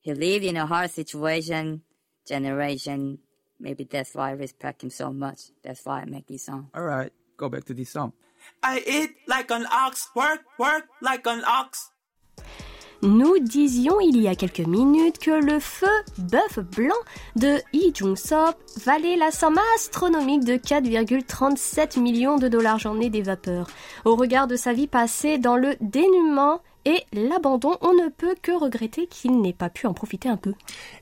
He 0.00 0.14
lived 0.14 0.44
in 0.44 0.56
a 0.56 0.66
hard 0.66 0.90
situation, 0.90 1.82
generation, 2.26 3.18
Maybe 3.58 3.84
that's 3.84 4.14
why 4.14 4.30
I 4.30 4.32
respect 4.32 4.82
him 4.82 4.90
so 4.90 5.12
much. 5.12 5.50
That's 5.62 5.84
why 5.84 6.02
I 6.02 6.04
make 6.04 6.26
this 6.26 6.44
song. 6.44 6.68
All 6.74 6.84
right, 6.84 7.12
go 7.36 7.48
back 7.48 7.64
to 7.64 7.74
this 7.74 7.90
song. 7.90 8.12
I 8.62 8.82
eat 8.86 9.16
like 9.26 9.50
an 9.50 9.66
ox, 9.72 10.08
work, 10.14 10.40
work 10.58 10.84
like 11.00 11.26
an 11.26 11.42
ox. 11.44 11.90
Nous 13.02 13.38
disions 13.40 14.00
il 14.00 14.22
y 14.22 14.28
a 14.28 14.34
quelques 14.34 14.66
minutes 14.66 15.18
que 15.18 15.30
le 15.30 15.60
feu 15.60 15.86
bœuf 16.16 16.58
blanc 16.58 16.96
de 17.36 17.60
Lee 17.74 17.92
Jung-sop 17.94 18.56
valait 18.84 19.16
la 19.16 19.30
somme 19.30 19.60
astronomique 19.74 20.44
de 20.44 20.54
4,37 20.54 22.00
millions 22.00 22.38
de 22.38 22.48
dollars 22.48 22.78
journée 22.78 23.10
des 23.10 23.20
vapeurs. 23.20 23.68
Au 24.06 24.16
regard 24.16 24.46
de 24.46 24.56
sa 24.56 24.72
vie 24.72 24.86
passée 24.86 25.36
dans 25.36 25.56
le 25.56 25.76
dénuement 25.82 26.62
et 26.86 27.04
l'abandon, 27.12 27.76
on 27.80 27.92
ne 27.94 28.08
peut 28.08 28.36
que 28.40 28.52
regretter 28.52 29.08
qu'il 29.08 29.40
n'ait 29.40 29.52
pas 29.52 29.70
pu 29.70 29.88
en 29.88 29.92
profiter 29.92 30.28
un 30.28 30.36
peu. 30.36 30.54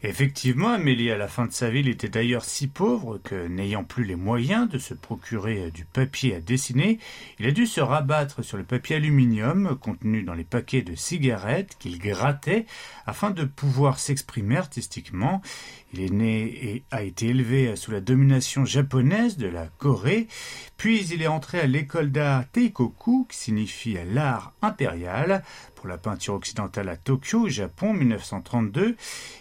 Effectivement, 0.02 0.70
Amélie, 0.70 1.10
à 1.10 1.18
la 1.18 1.28
fin 1.28 1.44
de 1.44 1.52
sa 1.52 1.68
vie, 1.68 1.86
était 1.86 2.08
d'ailleurs 2.08 2.46
si 2.46 2.68
pauvre 2.68 3.18
que, 3.22 3.46
n'ayant 3.48 3.84
plus 3.84 4.04
les 4.04 4.16
moyens 4.16 4.66
de 4.66 4.78
se 4.78 4.94
procurer 4.94 5.70
du 5.70 5.84
papier 5.84 6.36
à 6.36 6.40
dessiner, 6.40 6.98
il 7.38 7.46
a 7.46 7.50
dû 7.50 7.66
se 7.66 7.82
rabattre 7.82 8.42
sur 8.42 8.56
le 8.56 8.64
papier 8.64 8.96
aluminium 8.96 9.76
contenu 9.78 10.22
dans 10.22 10.32
les 10.32 10.44
paquets 10.44 10.80
de 10.80 10.94
cigarettes 10.94 11.76
qu'il 11.78 11.98
grattait 11.98 12.64
afin 13.06 13.30
de 13.30 13.44
pouvoir 13.44 13.98
s'exprimer 13.98 14.56
artistiquement. 14.56 15.42
Il 15.92 16.00
est 16.00 16.10
né 16.10 16.42
et 16.42 16.82
a 16.90 17.02
été 17.02 17.28
élevé 17.28 17.76
sous 17.76 17.92
la 17.92 18.00
domination 18.00 18.64
japonaise 18.64 19.36
de 19.36 19.46
la 19.46 19.66
Corée, 19.78 20.28
puis 20.76 21.06
il 21.12 21.22
est 21.22 21.28
entré 21.28 21.60
à 21.60 21.66
l'école 21.66 22.10
d'art 22.10 22.50
Teikoku, 22.50 23.26
qui 23.30 23.36
signifie 23.36 23.96
l'art 24.12 24.54
impérial, 24.60 25.44
pour 25.84 25.90
la 25.90 25.98
peinture 25.98 26.32
occidentale 26.32 26.88
à 26.88 26.96
Tokyo, 26.96 27.46
Japon, 27.46 27.92
1932. 27.92 28.96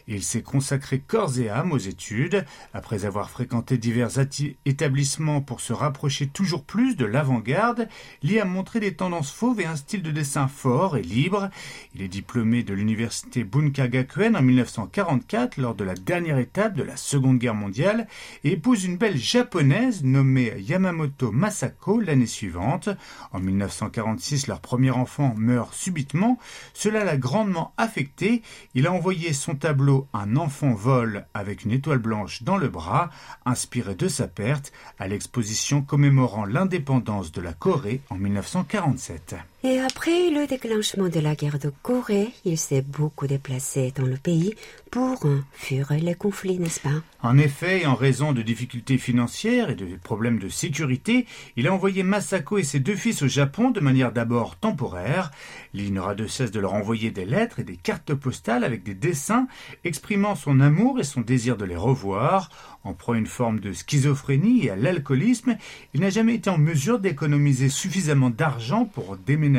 Il 0.10 0.24
s'est 0.24 0.42
consacré 0.42 1.00
corps 1.00 1.40
et 1.40 1.48
âme 1.48 1.72
aux 1.72 1.78
études, 1.78 2.44
après 2.74 3.06
avoir 3.06 3.30
fréquenté 3.30 3.78
divers 3.78 4.20
établissements 4.66 5.40
pour 5.40 5.62
se 5.62 5.72
rapprocher 5.72 6.28
toujours 6.28 6.66
plus 6.66 6.98
de 6.98 7.06
l'avant-garde. 7.06 7.88
Lee 8.24 8.42
a 8.42 8.46
montré 8.46 8.82
des 8.82 8.94
tendances 8.94 9.32
fauves 9.32 9.62
et 9.62 9.66
un 9.66 9.78
style 9.78 10.04
de 10.04 10.12
dessin 10.12 10.50
fort 10.50 10.98
et 10.98 11.02
libre. 11.02 11.50
Il 11.96 12.02
est 12.02 12.10
diplômé 12.10 12.64
de 12.64 12.74
l'université 12.74 13.46
Bunka 13.46 13.88
Gakuen 13.88 14.36
en 14.36 14.42
1944 14.42 15.56
lors 15.56 15.76
de 15.76 15.86
la 15.86 15.94
dernière 15.94 16.40
étape 16.40 16.76
de 16.76 16.84
la 16.84 16.98
Seconde 16.98 17.40
Guerre 17.40 17.56
mondiale 17.56 18.06
et 18.44 18.52
épouse 18.52 18.84
une 18.84 18.98
belle 18.98 19.16
japonaise 19.18 20.04
nommée 20.04 20.56
Yamamoto 20.60 21.32
Masako 21.32 22.02
l'année 22.02 22.28
suivante. 22.28 22.90
En 23.32 23.40
1946, 23.40 24.48
leur 24.48 24.60
premier 24.60 24.92
enfant 24.92 25.34
meurt 25.38 25.74
subitement. 25.74 26.33
Cela 26.74 27.04
l'a 27.04 27.18
grandement 27.18 27.74
affecté. 27.78 28.42
Il 28.74 28.88
a 28.88 28.94
envoyé 28.94 29.34
son 29.34 29.56
tableau 29.56 30.08
Un 30.14 30.36
enfant 30.36 30.74
vole 30.74 31.26
avec 31.34 31.64
une 31.64 31.72
étoile 31.72 32.00
blanche 32.00 32.44
dans 32.44 32.58
le 32.58 32.70
bras, 32.70 33.10
inspiré 33.46 33.96
de 33.96 34.08
sa 34.08 34.28
perte, 34.28 34.72
à 35.00 35.08
l'exposition 35.08 35.82
commémorant 35.82 36.46
l'indépendance 36.46 37.32
de 37.32 37.42
la 37.42 37.54
Corée 37.54 38.02
en 38.10 38.16
1947. 38.16 39.36
Et 39.66 39.80
après 39.80 40.30
le 40.30 40.46
déclenchement 40.46 41.08
de 41.08 41.22
la 41.22 41.36
guerre 41.36 41.58
de 41.58 41.72
Corée, 41.84 42.28
il 42.44 42.58
s'est 42.58 42.82
beaucoup 42.82 43.28
déplacé 43.28 43.94
dans 43.96 44.06
le 44.06 44.18
pays 44.18 44.56
pour 44.92 45.26
fuir 45.54 45.94
les 45.98 46.16
conflits, 46.16 46.60
n'est-ce 46.60 46.82
pas? 46.82 47.02
En 47.22 47.38
effet, 47.38 47.84
et 47.84 47.86
en 47.86 47.96
raison 47.96 48.34
de 48.34 48.42
difficultés 48.42 48.98
financières 48.98 49.70
et 49.70 49.76
de 49.76 49.86
problèmes 49.96 50.38
de 50.38 50.50
sécurité, 50.50 51.26
il 51.56 51.68
a 51.68 51.74
envoyé 51.74 52.04
Masako 52.04 52.58
et 52.58 52.64
ses 52.64 52.82
deux 52.82 52.98
fils 52.98 53.22
au 53.22 53.30
Japon 53.30 53.72
de 53.72 53.80
manière 53.80 54.12
d'abord 54.12 54.58
temporaire. 54.58 55.32
Lee 55.74 55.92
n'aura 55.92 56.14
de 56.14 56.28
cesse 56.28 56.52
de 56.52 56.60
leur 56.60 56.74
envoyer 56.74 57.10
des 57.10 57.26
lettres 57.26 57.60
et 57.60 57.64
des 57.64 57.78
cartes 57.78 58.14
postales 58.14 58.66
avec 58.66 58.84
des 58.84 58.94
dessins 58.94 59.48
exprimant 59.86 60.36
son 60.36 60.60
amour 60.60 61.00
et 61.00 61.06
son 61.06 61.22
désir 61.22 61.56
de 61.56 61.64
les 61.64 61.78
revoir. 61.78 62.50
En 62.84 62.94
proie 62.94 63.16
à 63.16 63.18
une 63.18 63.28
forme 63.28 63.62
de 63.62 63.72
schizophrénie 63.72 64.66
et 64.66 64.72
à 64.72 64.76
l'alcoolisme, 64.76 65.56
il 65.94 66.02
n'a 66.02 66.10
jamais 66.10 66.36
été 66.36 66.50
en 66.50 66.58
mesure 66.58 67.00
d'économiser 67.00 67.70
suffisamment 67.70 68.30
d'argent 68.30 68.84
pour 68.84 69.16
déménager 69.16 69.53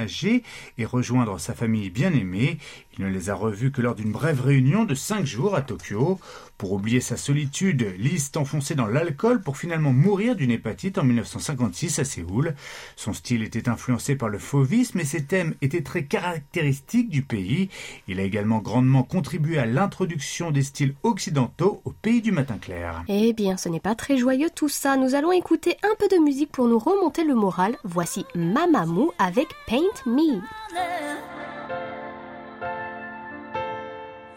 et 0.79 0.85
rejoindre 0.85 1.39
sa 1.39 1.55
famille 1.55 1.91
bien-aimée. 1.91 2.59
Il 2.97 3.05
ne 3.05 3.11
les 3.11 3.29
a 3.29 3.35
revus 3.35 3.73
que 3.73 3.83
lors 3.83 3.95
d'une 3.95 4.13
brève 4.13 4.41
réunion 4.41 4.85
de 4.85 4.95
cinq 4.95 5.27
jours 5.27 5.55
à 5.55 5.63
Tokyo. 5.63 6.19
Pour 6.59 6.73
oublier 6.73 7.01
sa 7.01 7.17
solitude, 7.17 7.93
Lee 7.99 8.21
s'est 8.21 8.37
enfoncé 8.37 8.77
dans 8.77 8.87
l'alcool 8.87 9.41
pour 9.41 9.57
finalement 9.57 9.93
mourir 9.93 10.37
d'une 10.37 10.53
hépatite 10.53 10.99
en 10.99 11.05
1956 11.05 11.99
à 11.99 12.05
Séoul. 12.05 12.55
Son 12.95 13.13
style 13.13 13.43
était 13.43 13.69
influencé 13.69 14.15
par 14.15 14.29
le 14.29 14.39
fauvisme 14.39 15.01
et 15.01 15.05
ses 15.05 15.25
thèmes 15.25 15.55
étaient 15.61 15.83
très 15.83 16.05
caractéristiques 16.05 17.11
du 17.11 17.23
pays. 17.23 17.69
Il 18.07 18.21
a 18.21 18.23
également 18.23 18.59
grandement 18.59 19.03
contribué 19.03 19.59
à 19.59 19.67
l'introduction 19.67 20.53
des 20.53 20.63
styles 20.63 20.95
occidentaux 21.03 21.81
au 21.85 21.91
pays 21.91 22.23
du 22.23 22.31
matin 22.31 22.59
clair. 22.59 23.03
Eh 23.09 23.33
bien, 23.33 23.57
ce 23.57 23.69
n'est 23.69 23.81
pas 23.81 23.97
très 23.97 24.17
joyeux 24.17 24.51
tout 24.55 24.69
ça. 24.69 24.97
Nous 24.97 25.17
allons 25.17 25.33
écouter 25.33 25.77
un 25.83 25.95
peu 25.99 26.07
de 26.07 26.23
musique 26.23 26.53
pour 26.53 26.69
nous 26.69 26.79
remonter 26.79 27.25
le 27.25 27.35
moral. 27.35 27.77
Voici 27.83 28.25
Mamamoo 28.37 29.13
avec 29.19 29.49
Paint 29.67 29.83
Me. 30.07 30.41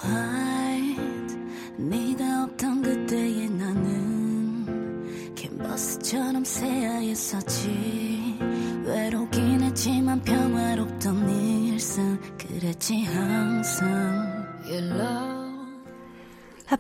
White 0.04 1.38
네가 1.78 2.44
없던 2.46 2.82
그때의 2.82 3.50
나는 3.50 5.36
캔버스처럼 5.36 6.44
새하였었지. 6.44 8.38
외롭긴 8.86 9.62
했지만 9.62 10.22
평화롭던 10.22 11.30
일상 11.30 12.20
그랬지 12.38 13.04
항 13.04 13.57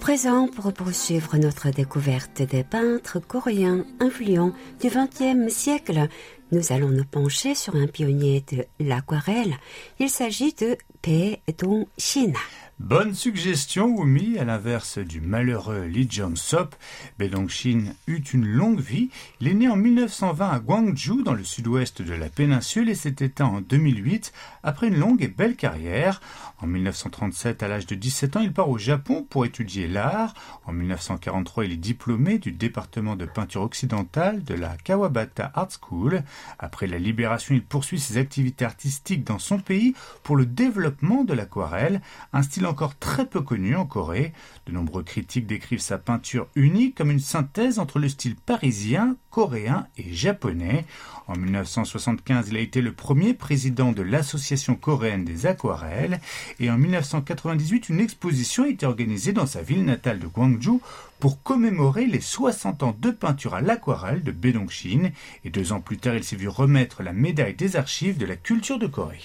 présent, 0.07 0.47
pour 0.47 0.71
poursuivre 0.71 1.35
notre 1.35 1.69
découverte 1.69 2.41
des 2.41 2.63
peintres 2.63 3.19
coréens 3.19 3.83
influents 3.99 4.53
du 4.79 4.87
XXe 4.87 5.53
siècle, 5.53 6.07
nous 6.53 6.71
allons 6.71 6.87
nous 6.87 7.03
pencher 7.03 7.55
sur 7.55 7.75
un 7.75 7.87
pionnier 7.87 8.41
de 8.49 8.63
l'aquarelle. 8.79 9.57
Il 9.99 10.09
s'agit 10.09 10.53
de 10.53 10.77
Bae 11.05 11.39
Dong-shin. 11.57 12.31
Bonne 12.79 13.15
suggestion, 13.15 13.97
Wumi, 13.97 14.37
à 14.37 14.43
l'inverse 14.43 14.99
du 14.99 15.19
malheureux 15.19 15.85
Lee 15.85 16.07
Jong-sop. 16.07 16.75
Bae-dong-shin 17.17 17.95
eut 18.05 18.21
une 18.21 18.45
longue 18.45 18.79
vie. 18.79 19.09
Il 19.41 19.47
est 19.47 19.55
né 19.55 19.67
en 19.67 19.75
1920 19.75 20.47
à 20.47 20.59
Gwangju, 20.59 21.23
dans 21.23 21.33
le 21.33 21.43
sud-ouest 21.43 22.03
de 22.03 22.13
la 22.13 22.29
péninsule, 22.29 22.87
et 22.89 22.93
s'est 22.93 23.15
éteint 23.19 23.47
en 23.47 23.61
2008, 23.61 24.31
après 24.61 24.89
une 24.89 24.99
longue 24.99 25.23
et 25.23 25.27
belle 25.27 25.55
carrière. 25.55 26.21
En 26.59 26.67
1937, 26.67 27.63
à 27.63 27.67
l'âge 27.67 27.87
de 27.87 27.95
17 27.95 28.37
ans, 28.37 28.41
il 28.41 28.53
part 28.53 28.69
au 28.69 28.77
Japon 28.77 29.25
pour 29.27 29.45
étudier 29.45 29.87
l'art. 29.87 30.35
En 30.65 30.71
1943, 30.71 31.65
il 31.65 31.71
est 31.71 31.77
diplômé 31.77 32.37
du 32.37 32.51
département 32.51 33.15
de 33.15 33.25
peinture 33.25 33.63
occidentale 33.63 34.43
de 34.43 34.53
la 34.53 34.77
Kawabata 34.77 35.51
Art 35.55 35.69
School. 35.81 36.23
Après 36.59 36.85
la 36.85 36.99
libération, 36.99 37.55
il 37.55 37.63
poursuit 37.63 37.99
ses 37.99 38.17
activités 38.17 38.65
artistiques 38.65 39.23
dans 39.23 39.39
son 39.39 39.57
pays 39.57 39.95
pour 40.21 40.35
le 40.35 40.45
développement 40.45 41.23
de 41.23 41.33
l'aquarelle, 41.33 42.01
un 42.33 42.43
style 42.43 42.66
encore 42.67 42.97
très 42.97 43.25
peu 43.25 43.41
connu 43.41 43.75
en 43.75 43.85
Corée. 43.85 44.33
De 44.65 44.71
nombreux 44.71 45.03
critiques 45.03 45.47
décrivent 45.47 45.79
sa 45.79 45.97
peinture 45.97 46.47
unique 46.55 46.95
comme 46.95 47.11
une 47.11 47.19
synthèse 47.19 47.79
entre 47.79 47.99
le 47.99 48.09
style 48.09 48.35
parisien, 48.35 49.15
coréen 49.31 49.87
et 49.97 50.13
japonais. 50.13 50.85
En 51.27 51.35
1975, 51.35 52.47
il 52.49 52.57
a 52.57 52.59
été 52.59 52.81
le 52.81 52.93
premier 52.93 53.33
président 53.33 53.91
de 53.91 54.01
l'Association 54.01 54.75
coréenne 54.75 55.25
des 55.25 55.45
aquarelles 55.45 56.19
et 56.59 56.69
en 56.69 56.77
1998, 56.77 57.89
une 57.89 57.99
exposition 57.99 58.63
a 58.63 58.69
été 58.69 58.85
organisée 58.85 59.33
dans 59.33 59.45
sa 59.45 59.61
ville 59.61 59.85
natale 59.85 60.19
de 60.19 60.27
Gwangju 60.27 60.79
pour 61.19 61.41
commémorer 61.41 62.05
les 62.05 62.21
60 62.21 62.83
ans 62.83 62.95
de 62.99 63.11
peinture 63.11 63.55
à 63.55 63.61
l'aquarelle 63.61 64.23
de 64.23 64.31
Bae-dong-shin 64.31 65.11
et 65.43 65.49
deux 65.49 65.71
ans 65.71 65.81
plus 65.81 65.97
tard, 65.97 66.15
il 66.15 66.23
s'est 66.23 66.35
vu 66.35 66.47
remettre 66.47 67.03
la 67.03 67.13
médaille 67.13 67.55
des 67.55 67.75
archives 67.75 68.17
de 68.17 68.25
la 68.25 68.35
culture 68.35 68.79
de 68.79 68.87
Corée. 68.87 69.21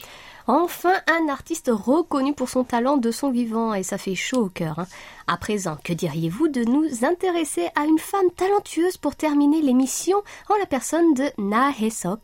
Enfin, 0.47 0.95
un 1.07 1.29
artiste 1.29 1.71
reconnu 1.73 2.35
pour 2.35 2.49
son 2.49 2.65
talent 2.65 2.97
de 2.97 3.11
son 3.11 3.31
vivant, 3.31 3.75
et 3.75 3.83
ça 3.83 3.99
fait 3.99 4.15
chaud 4.15 4.45
au 4.45 4.49
cœur. 4.49 4.79
hein. 4.81 4.87
À 5.27 5.37
présent, 5.37 5.77
que 5.85 5.93
diriez-vous 5.93 6.49
de 6.49 6.65
nous 6.65 7.05
intéresser 7.05 7.69
à 7.77 7.85
une 7.85 7.99
femme 7.99 8.31
talentueuse 8.37 8.97
pour 8.97 9.15
terminer 9.15 9.63
l'émission 9.63 10.19
en 10.49 10.57
la 10.59 10.67
personne 10.67 11.15
de 11.15 11.31
Na 11.39 11.71
Hye-sok 11.71 12.19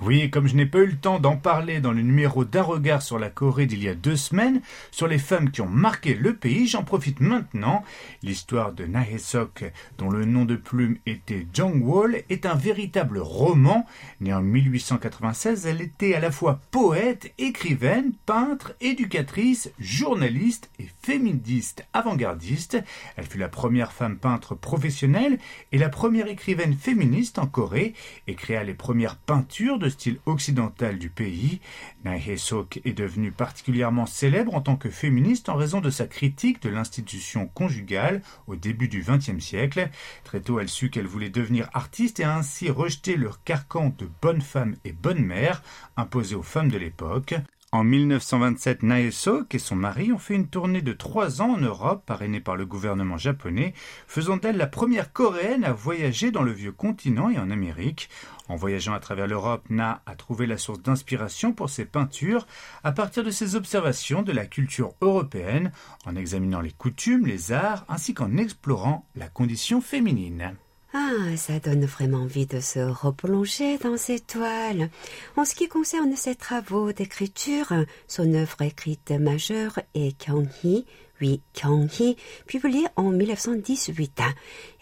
Oui, 0.00 0.30
comme 0.30 0.46
je 0.46 0.54
n'ai 0.54 0.66
pas 0.66 0.80
eu 0.80 0.86
le 0.86 0.96
temps 0.96 1.18
d'en 1.18 1.36
parler 1.36 1.80
dans 1.80 1.92
le 1.92 2.02
numéro 2.02 2.44
d'un 2.44 2.62
regard 2.62 3.02
sur 3.02 3.18
la 3.18 3.30
Corée 3.30 3.66
d'il 3.66 3.82
y 3.82 3.88
a 3.88 3.94
deux 3.94 4.16
semaines, 4.16 4.60
sur 4.90 5.06
les 5.06 5.18
femmes 5.18 5.50
qui 5.50 5.60
ont 5.60 5.68
marqué 5.68 6.14
le 6.14 6.34
pays, 6.34 6.66
j'en 6.66 6.82
profite 6.82 7.20
maintenant. 7.20 7.84
L'histoire 8.22 8.72
de 8.72 8.84
Nahe-sok, 8.84 9.64
dont 9.98 10.10
le 10.10 10.24
nom 10.24 10.44
de 10.44 10.56
plume 10.56 10.98
était 11.06 11.46
Jong-wol, 11.54 12.22
est 12.28 12.46
un 12.46 12.54
véritable 12.54 13.18
roman. 13.18 13.86
Née 14.20 14.34
en 14.34 14.42
1896, 14.42 15.66
elle 15.66 15.80
était 15.80 16.14
à 16.14 16.20
la 16.20 16.30
fois 16.30 16.60
poète, 16.70 17.32
écrivaine, 17.38 18.12
peintre, 18.26 18.74
éducatrice, 18.80 19.70
journaliste 19.78 20.70
et 20.80 20.88
féministe 21.02 21.86
avant-gardiste. 21.92 22.78
Elle 23.16 23.26
fut 23.26 23.38
la 23.38 23.48
première 23.48 23.92
femme 23.92 24.18
peintre 24.18 24.54
professionnelle 24.54 25.38
et 25.70 25.78
la 25.78 25.88
première 25.88 26.28
écrivaine 26.28 26.74
féministe 26.74 27.38
en 27.38 27.46
Corée 27.46 27.94
et 28.26 28.34
créa 28.34 28.64
les 28.64 28.74
premières 28.74 29.16
peintures 29.16 29.61
de 29.62 29.88
style 29.88 30.18
occidental 30.26 30.98
du 30.98 31.08
pays. 31.08 31.60
Nae 32.04 32.18
Hye-sok 32.18 32.80
est 32.84 32.92
devenue 32.92 33.30
particulièrement 33.30 34.06
célèbre 34.06 34.54
en 34.54 34.60
tant 34.60 34.74
que 34.74 34.90
féministe 34.90 35.48
en 35.48 35.54
raison 35.54 35.80
de 35.80 35.88
sa 35.88 36.06
critique 36.06 36.60
de 36.62 36.68
l'institution 36.68 37.46
conjugale 37.46 38.22
au 38.48 38.56
début 38.56 38.88
du 38.88 39.04
XXe 39.06 39.38
siècle. 39.38 39.88
Très 40.24 40.40
tôt, 40.40 40.58
elle 40.58 40.68
sut 40.68 40.90
qu'elle 40.90 41.06
voulait 41.06 41.30
devenir 41.30 41.70
artiste 41.74 42.18
et 42.18 42.24
a 42.24 42.36
ainsi 42.36 42.70
rejeté 42.70 43.14
le 43.14 43.30
carcan 43.44 43.94
de 43.96 44.08
bonne 44.20 44.40
femme 44.40 44.74
et 44.84 44.92
bonne 44.92 45.24
mère 45.24 45.62
imposé 45.96 46.34
aux 46.34 46.42
femmes 46.42 46.70
de 46.70 46.78
l'époque. 46.78 47.34
En 47.74 47.84
1927, 47.84 48.82
Nae-sok 48.82 49.54
et 49.54 49.58
son 49.58 49.76
mari 49.76 50.12
ont 50.12 50.18
fait 50.18 50.34
une 50.34 50.48
tournée 50.48 50.82
de 50.82 50.92
trois 50.92 51.40
ans 51.40 51.54
en 51.54 51.56
Europe, 51.56 52.04
parrainée 52.04 52.38
par 52.38 52.54
le 52.54 52.66
gouvernement 52.66 53.16
japonais, 53.16 53.72
faisant 54.06 54.36
d'elle 54.36 54.58
la 54.58 54.66
première 54.66 55.10
coréenne 55.14 55.64
à 55.64 55.72
voyager 55.72 56.30
dans 56.30 56.42
le 56.42 56.52
vieux 56.52 56.72
continent 56.72 57.30
et 57.30 57.38
en 57.38 57.50
Amérique. 57.50 58.10
En 58.50 58.56
voyageant 58.56 58.92
à 58.92 59.00
travers 59.00 59.26
l'Europe, 59.26 59.64
Na 59.70 60.02
a 60.04 60.16
trouvé 60.16 60.46
la 60.46 60.58
source 60.58 60.82
d'inspiration 60.82 61.54
pour 61.54 61.70
ses 61.70 61.86
peintures 61.86 62.46
à 62.84 62.92
partir 62.92 63.24
de 63.24 63.30
ses 63.30 63.56
observations 63.56 64.20
de 64.20 64.32
la 64.32 64.44
culture 64.44 64.92
européenne, 65.00 65.72
en 66.04 66.14
examinant 66.14 66.60
les 66.60 66.72
coutumes, 66.72 67.24
les 67.24 67.52
arts, 67.52 67.86
ainsi 67.88 68.12
qu'en 68.12 68.36
explorant 68.36 69.06
la 69.16 69.28
condition 69.28 69.80
féminine. 69.80 70.56
Ah, 70.94 71.36
ça 71.36 71.58
donne 71.58 71.86
vraiment 71.86 72.18
envie 72.18 72.44
de 72.44 72.60
se 72.60 72.80
replonger 72.80 73.78
dans 73.78 73.96
ces 73.96 74.20
toiles. 74.20 74.90
En 75.36 75.46
ce 75.46 75.54
qui 75.54 75.66
concerne 75.66 76.14
ses 76.16 76.34
travaux 76.34 76.92
d'écriture, 76.92 77.72
son 78.08 78.34
œuvre 78.34 78.60
écrite 78.60 79.10
majeure 79.10 79.78
est 79.94 80.18
Kyung-hee, 80.18 80.84
oui, 81.22 81.40
Kyung-hee, 81.54 82.16
publiée 82.46 82.86
en 82.96 83.10
1918. 83.10 84.20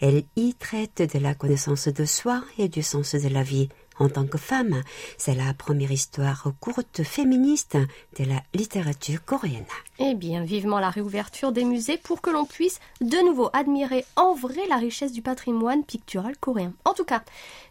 Elle 0.01 0.23
y 0.35 0.53
traite 0.55 1.01
de 1.13 1.19
la 1.19 1.33
connaissance 1.33 1.87
de 1.87 2.03
soi 2.03 2.43
et 2.57 2.67
du 2.67 2.81
sens 2.81 3.15
de 3.15 3.29
la 3.29 3.43
vie. 3.43 3.69
En 4.01 4.09
tant 4.09 4.25
que 4.25 4.39
femme, 4.39 4.81
c'est 5.19 5.35
la 5.35 5.53
première 5.53 5.91
histoire 5.91 6.51
courte 6.59 7.03
féministe 7.03 7.77
de 8.17 8.25
la 8.25 8.41
littérature 8.55 9.23
coréenne. 9.23 9.67
Eh 9.99 10.15
bien, 10.15 10.43
vivement 10.43 10.79
la 10.79 10.89
réouverture 10.89 11.51
des 11.51 11.63
musées 11.63 11.97
pour 11.97 12.19
que 12.19 12.31
l'on 12.31 12.45
puisse 12.45 12.79
de 12.99 13.23
nouveau 13.23 13.51
admirer 13.53 14.03
en 14.15 14.33
vrai 14.33 14.61
la 14.67 14.77
richesse 14.77 15.11
du 15.11 15.21
patrimoine 15.21 15.83
pictural 15.83 16.35
coréen. 16.39 16.73
En 16.83 16.95
tout 16.95 17.03
cas, 17.03 17.21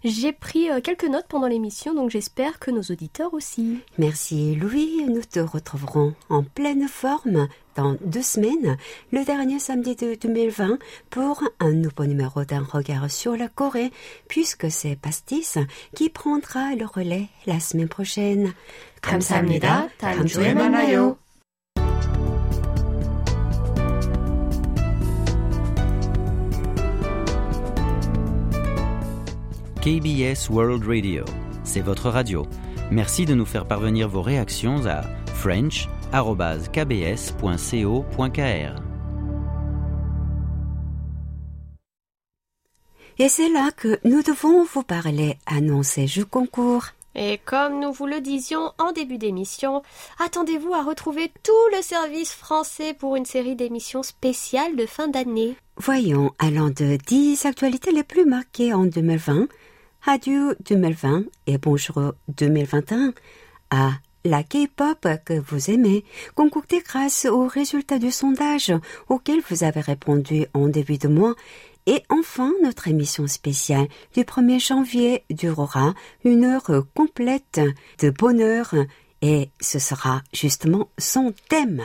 j'ai 0.05 0.31
pris 0.31 0.71
euh, 0.71 0.81
quelques 0.81 1.03
notes 1.03 1.27
pendant 1.29 1.49
l'émission, 1.49 1.95
donc 1.95 2.11
j'espère 2.11 2.61
que 2.61 2.71
nos 2.71 2.83
auditeurs 2.83 3.35
aussi. 3.35 3.81
Merci 3.99 4.55
Louis, 4.55 5.05
nous 5.09 5.25
te 5.25 5.41
retrouverons 5.41 6.15
en 6.29 6.45
pleine 6.45 6.87
forme 6.87 7.49
dans 7.76 7.98
deux 8.04 8.22
semaines, 8.22 8.78
le 9.12 9.24
dernier 9.26 9.60
samedi 9.60 9.96
de 9.96 10.16
2020, 10.16 10.80
pour 11.10 11.44
un 11.60 11.72
nouveau 11.72 12.06
numéro 12.06 12.44
d'un 12.44 12.64
regard 12.64 13.10
sur 13.12 13.36
la 13.36 13.48
Corée, 13.48 13.92
puisque 14.28 14.72
c'est 14.72 14.96
Pastis 14.96 15.58
qui 15.96 16.10
prendra 16.10 16.76
le 16.76 16.86
relais 16.86 17.28
la 17.46 17.60
semaine 17.60 17.90
prochaine. 17.90 18.54
감사합니다. 19.02 19.88
다음 19.98 20.26
주에 20.26 20.54
만나요. 20.54 21.18
KBS 29.82 30.50
World 30.50 30.84
Radio, 30.88 31.26
c'est 31.64 31.82
votre 31.82 32.10
radio. 32.10 32.48
Merci 32.90 33.26
de 33.26 33.36
nous 33.36 33.46
faire 33.46 33.68
parvenir 33.68 34.10
vos 34.10 34.24
réactions 34.24 34.88
à 34.88 35.04
french.kbs.co.kr. 36.13 38.83
Et 43.19 43.29
c'est 43.29 43.51
là 43.51 43.71
que 43.77 43.99
nous 44.05 44.23
devons 44.23 44.65
vous 44.65 44.83
parler 44.83 45.37
annoncer 45.45 46.07
jeu 46.07 46.25
concours. 46.25 46.87
Et 47.15 47.39
comme 47.45 47.81
nous 47.81 47.93
vous 47.93 48.07
le 48.07 48.21
disions 48.21 48.73
en 48.79 48.93
début 48.93 49.19
d'émission, 49.19 49.83
attendez-vous 50.25 50.73
à 50.73 50.83
retrouver 50.83 51.31
tout 51.43 51.77
le 51.77 51.83
service 51.83 52.33
français 52.33 52.95
pour 52.95 53.17
une 53.17 53.27
série 53.27 53.57
d'émissions 53.57 54.03
spéciales 54.03 54.77
de 54.77 54.87
fin 54.87 55.09
d'année. 55.09 55.57
Voyons, 55.77 56.33
allant 56.39 56.69
de 56.69 56.99
10 57.07 57.45
actualités 57.47 57.91
les 57.91 58.05
plus 58.05 58.25
marquées 58.25 58.73
en 58.73 58.85
2020, 58.85 59.49
Adieu 60.07 60.57
2020 60.69 61.25
et 61.47 61.59
Bonjour 61.59 62.15
2021, 62.29 63.13
à 63.71 63.91
la 64.25 64.43
K-pop 64.43 65.07
que 65.25 65.39
vous 65.39 65.71
aimez, 65.71 66.05
concoctée 66.35 66.83
grâce 66.85 67.25
aux 67.25 67.47
résultats 67.47 67.99
du 67.99 68.11
sondage 68.11 68.73
auquel 69.09 69.41
vous 69.49 69.65
avez 69.65 69.81
répondu 69.81 70.47
en 70.55 70.69
début 70.69 70.99
de 70.99 71.09
mois, 71.09 71.35
et 71.87 72.03
enfin, 72.09 72.53
notre 72.63 72.89
émission 72.89 73.27
spéciale 73.27 73.89
du 74.15 74.23
1er 74.23 74.65
janvier 74.65 75.25
durera 75.31 75.95
une 76.25 76.45
heure 76.45 76.71
complète 76.95 77.61
de 78.01 78.11
bonheur 78.11 78.75
et 79.23 79.51
ce 79.61 79.79
sera 79.79 80.23
justement 80.33 80.89
son 80.99 81.33
thème. 81.49 81.83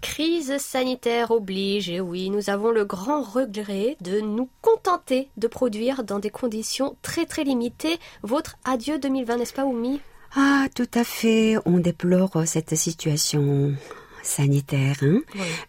Crise 0.00 0.58
sanitaire 0.58 1.32
oblige, 1.32 1.90
et 1.90 2.00
oui, 2.00 2.30
nous 2.30 2.50
avons 2.50 2.70
le 2.70 2.84
grand 2.84 3.22
regret 3.22 3.96
de 4.00 4.20
nous 4.20 4.48
contenter 4.62 5.28
de 5.36 5.48
produire 5.48 6.04
dans 6.04 6.20
des 6.20 6.30
conditions 6.30 6.96
très 7.02 7.26
très 7.26 7.42
limitées 7.42 7.98
votre 8.22 8.56
adieu 8.64 8.98
2020, 8.98 9.36
n'est-ce 9.38 9.52
pas 9.52 9.64
Oumi? 9.64 10.00
Ah, 10.36 10.66
tout 10.74 10.88
à 10.94 11.04
fait, 11.04 11.56
on 11.64 11.78
déplore 11.78 12.42
cette 12.46 12.74
situation 12.76 13.74
sanitaire. 14.22 14.96
hein. 15.02 15.20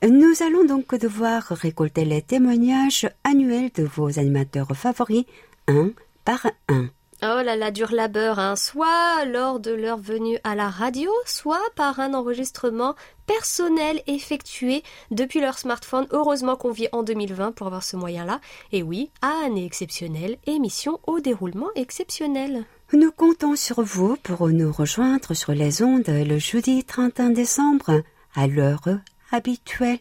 Nous 0.08 0.44
allons 0.44 0.66
donc 0.66 0.94
devoir 0.96 1.44
récolter 1.44 2.06
les 2.06 2.22
témoignages 2.22 3.10
annuels 3.24 3.72
de 3.74 3.84
vos 3.84 4.20
animateurs 4.20 4.68
favoris, 4.76 5.26
un 5.68 5.92
par 6.26 6.46
un. 6.68 6.88
Oh 7.22 7.42
là 7.44 7.58
là, 7.58 7.70
dur 7.72 7.92
labeur, 7.92 8.40
hein. 8.40 8.56
soit 8.56 9.26
lors 9.26 9.60
de 9.60 9.72
leur 9.72 9.98
venue 9.98 10.40
à 10.46 10.56
la 10.56 10.70
radio, 10.70 11.12
soit 11.26 11.60
par 11.76 12.00
un 12.00 12.14
enregistrement 12.14 12.96
personnel 13.28 14.02
effectué 14.08 14.84
depuis 15.12 15.42
leur 15.42 15.58
smartphone. 15.58 16.08
Heureusement 16.12 16.56
qu'on 16.56 16.72
vit 16.72 16.88
en 16.94 17.04
2020 17.04 17.52
pour 17.54 17.68
avoir 17.68 17.84
ce 17.84 17.98
moyen-là. 17.98 18.40
Et 18.72 18.84
oui, 18.84 19.12
année 19.22 19.66
exceptionnelle, 19.66 20.38
émission 20.48 21.00
au 21.08 21.20
déroulement 21.20 21.70
exceptionnel. 21.76 22.66
Nous 22.92 23.12
comptons 23.12 23.56
sur 23.56 23.84
vous 23.84 24.16
pour 24.18 24.50
nous 24.50 24.72
rejoindre 24.72 25.36
sur 25.36 25.52
les 25.52 25.84
ondes 25.84 26.08
le 26.08 26.40
jeudi 26.40 26.84
31 26.84 27.30
décembre 27.30 28.02
à 28.36 28.48
l'heure 28.48 28.88
habituelle. 29.32 30.00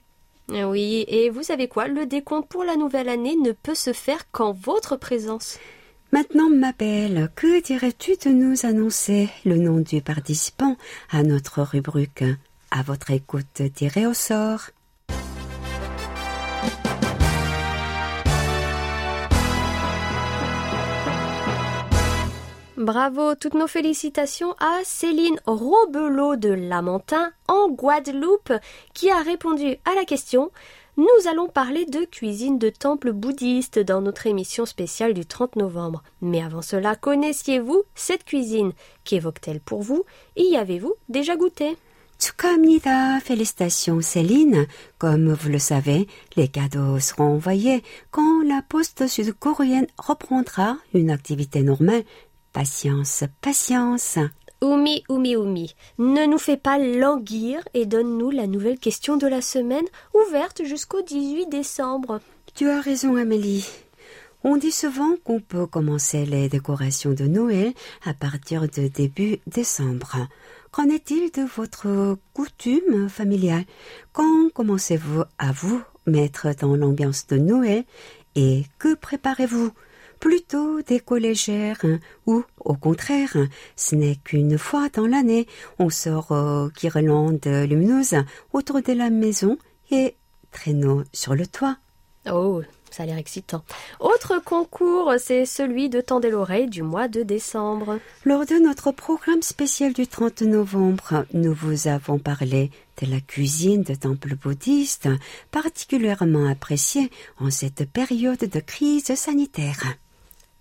Oui, 0.51 1.05
et 1.07 1.28
vous 1.28 1.43
savez 1.43 1.68
quoi, 1.68 1.86
le 1.89 2.07
décompte 2.07 2.49
pour 2.49 2.64
la 2.64 2.76
nouvelle 2.76 3.11
année 3.11 3.36
ne 3.36 3.53
peut 3.53 3.74
se 3.74 3.93
faire 3.93 4.30
qu'en 4.30 4.53
votre 4.53 4.97
présence. 4.97 5.59
Maintenant, 6.12 6.49
ma 6.49 6.72
belle, 6.72 7.30
que 7.34 7.62
dirais-tu 7.62 8.12
de 8.24 8.30
nous 8.30 8.64
annoncer? 8.64 9.28
Le 9.45 9.59
nom 9.59 9.80
du 9.80 10.01
participant 10.01 10.78
à 11.11 11.22
notre 11.22 11.61
rubrique 11.61 12.24
À 12.70 12.82
votre 12.82 13.11
écoute 13.11 13.62
tirée 13.74 14.07
au 14.07 14.14
sort 14.14 14.70
Bravo, 22.79 23.35
toutes 23.35 23.55
nos 23.55 23.66
félicitations 23.66 24.53
à 24.61 24.83
Céline 24.85 25.41
Robelot 25.47 26.37
de 26.37 26.51
Lamentin 26.51 27.33
en 27.49 27.68
Guadeloupe 27.70 28.53
qui 28.95 29.11
a 29.11 29.20
répondu 29.20 29.79
à 29.85 29.97
la 29.97 30.05
question 30.05 30.53
nous 30.97 31.29
allons 31.29 31.49
parler 31.49 31.87
de 31.87 32.05
cuisine 32.05 32.57
de 32.57 32.70
temple 32.70 33.12
bouddhiste 33.12 33.81
dans 33.81 34.01
notre 34.01 34.29
émission 34.29 34.64
spéciale 34.64 35.12
du 35.12 35.26
30 35.26 35.57
novembre. 35.57 36.05
Mais 36.20 36.41
avant 36.41 36.62
cela, 36.62 36.95
connaissiez-vous 36.95 37.83
cette 37.97 38.24
cuisine 38.24 38.72
Qu'évoque-t-elle 39.03 39.61
pour 39.61 39.83
vous? 39.83 40.05
Y 40.37 40.57
avez-vous 40.57 40.95
déjà 41.09 41.37
goûté? 41.37 41.76
Félicitations 43.20 44.01
Céline. 44.01 44.66
Comme 44.99 45.33
vous 45.33 45.51
le 45.51 45.61
savez, 45.61 46.09
les 46.35 46.49
cadeaux 46.49 46.99
seront 46.99 47.35
envoyés 47.35 47.85
quand 48.11 48.43
la 48.43 48.61
poste 48.68 49.07
sud-coréenne 49.07 49.87
reprendra 49.97 50.79
une 50.95 51.11
activité 51.11 51.62
normale 51.62 52.03
Patience, 52.59 53.23
patience. 53.41 54.19
Oumi, 54.61 55.05
Oumi, 55.09 55.37
Oumi, 55.37 55.77
ne 55.99 56.27
nous 56.27 56.39
fais 56.39 56.57
pas 56.57 56.77
languir 56.77 57.61
et 57.73 57.87
donne-nous 57.87 58.33
la 58.33 58.49
nouvelle 58.49 58.81
question 58.81 59.17
de 59.17 59.29
la 59.29 59.41
semaine 59.43 59.85
ouverte 60.13 60.65
jusqu'au 60.65 61.01
18 61.01 61.49
décembre. 61.51 62.21
Tu 62.57 62.69
as 62.69 62.81
raison, 62.81 63.15
Amélie. 63.15 63.65
On 64.43 64.57
dit 64.57 64.73
souvent 64.73 65.15
qu'on 65.23 65.39
peut 65.39 65.69
commencer 65.69 66.27
les 66.27 66.49
décorations 66.49 67.13
de 67.13 67.29
Noël 67.29 67.75
à 68.05 68.13
partir 68.13 68.63
de 68.63 68.89
début 68.89 69.39
décembre. 69.47 70.27
Qu'en 70.73 70.89
est-il 70.89 71.31
de 71.31 71.43
votre 71.43 72.19
coutume 72.35 73.09
familiale? 73.09 73.67
Quand 74.13 74.49
commencez-vous 74.53 75.23
à 75.39 75.53
vous 75.53 75.81
mettre 76.07 76.49
dans 76.57 76.75
l'ambiance 76.75 77.29
de 77.29 77.37
Noël 77.37 77.85
et 78.35 78.65
que 78.81 78.97
préparez-vous? 78.97 79.71
Plutôt 80.21 80.83
des 80.83 81.03
légères 81.19 81.79
hein, 81.85 81.99
ou 82.27 82.45
au 82.64 82.75
contraire, 82.75 83.37
ce 83.77 83.95
n'est 83.95 84.16
qu'une 84.16 84.59
fois 84.59 84.89
dans 84.89 85.07
l'année, 85.07 85.47
on 85.79 85.91
sort 85.91 86.31
aux 86.31 86.69
guirlandes 86.71 87.47
lumineuses 87.47 88.16
autour 88.53 88.83
de 88.83 88.93
la 88.93 89.11
maison 89.11 89.59
et 89.91 90.16
traîneau 90.51 91.05
sur 91.12 91.35
le 91.35 91.47
toit. 91.47 91.77
Oh, 92.31 92.62
ça 92.91 93.03
a 93.05 93.07
l'air 93.07 93.19
excitant. 93.19 93.62
Autre 94.01 94.43
concours, 94.45 95.14
c'est 95.19 95.47
celui 95.47 95.89
de 95.89 96.01
Tendez 96.01 96.31
l'oreille 96.31 96.69
du 96.69 96.83
mois 96.83 97.09
de 97.09 97.23
décembre. 97.23 97.99
Lors 98.25 98.45
de 98.47 98.55
notre 98.55 98.93
programme 98.93 99.43
spécial 99.43 99.93
du 99.93 100.07
30 100.07 100.43
novembre, 100.43 101.27
nous 101.33 101.55
vous 101.55 101.89
avons 101.89 102.19
parlé 102.19 102.71
de 103.03 103.11
la 103.11 103.21
cuisine 103.21 103.83
de 103.83 103.95
temples 103.95 104.35
bouddhistes, 104.35 105.09
particulièrement 105.51 106.49
appréciée 106.49 107.11
en 107.39 107.51
cette 107.51 107.91
période 107.91 108.39
de 108.39 108.61
crise 108.61 109.14
sanitaire. 109.14 109.85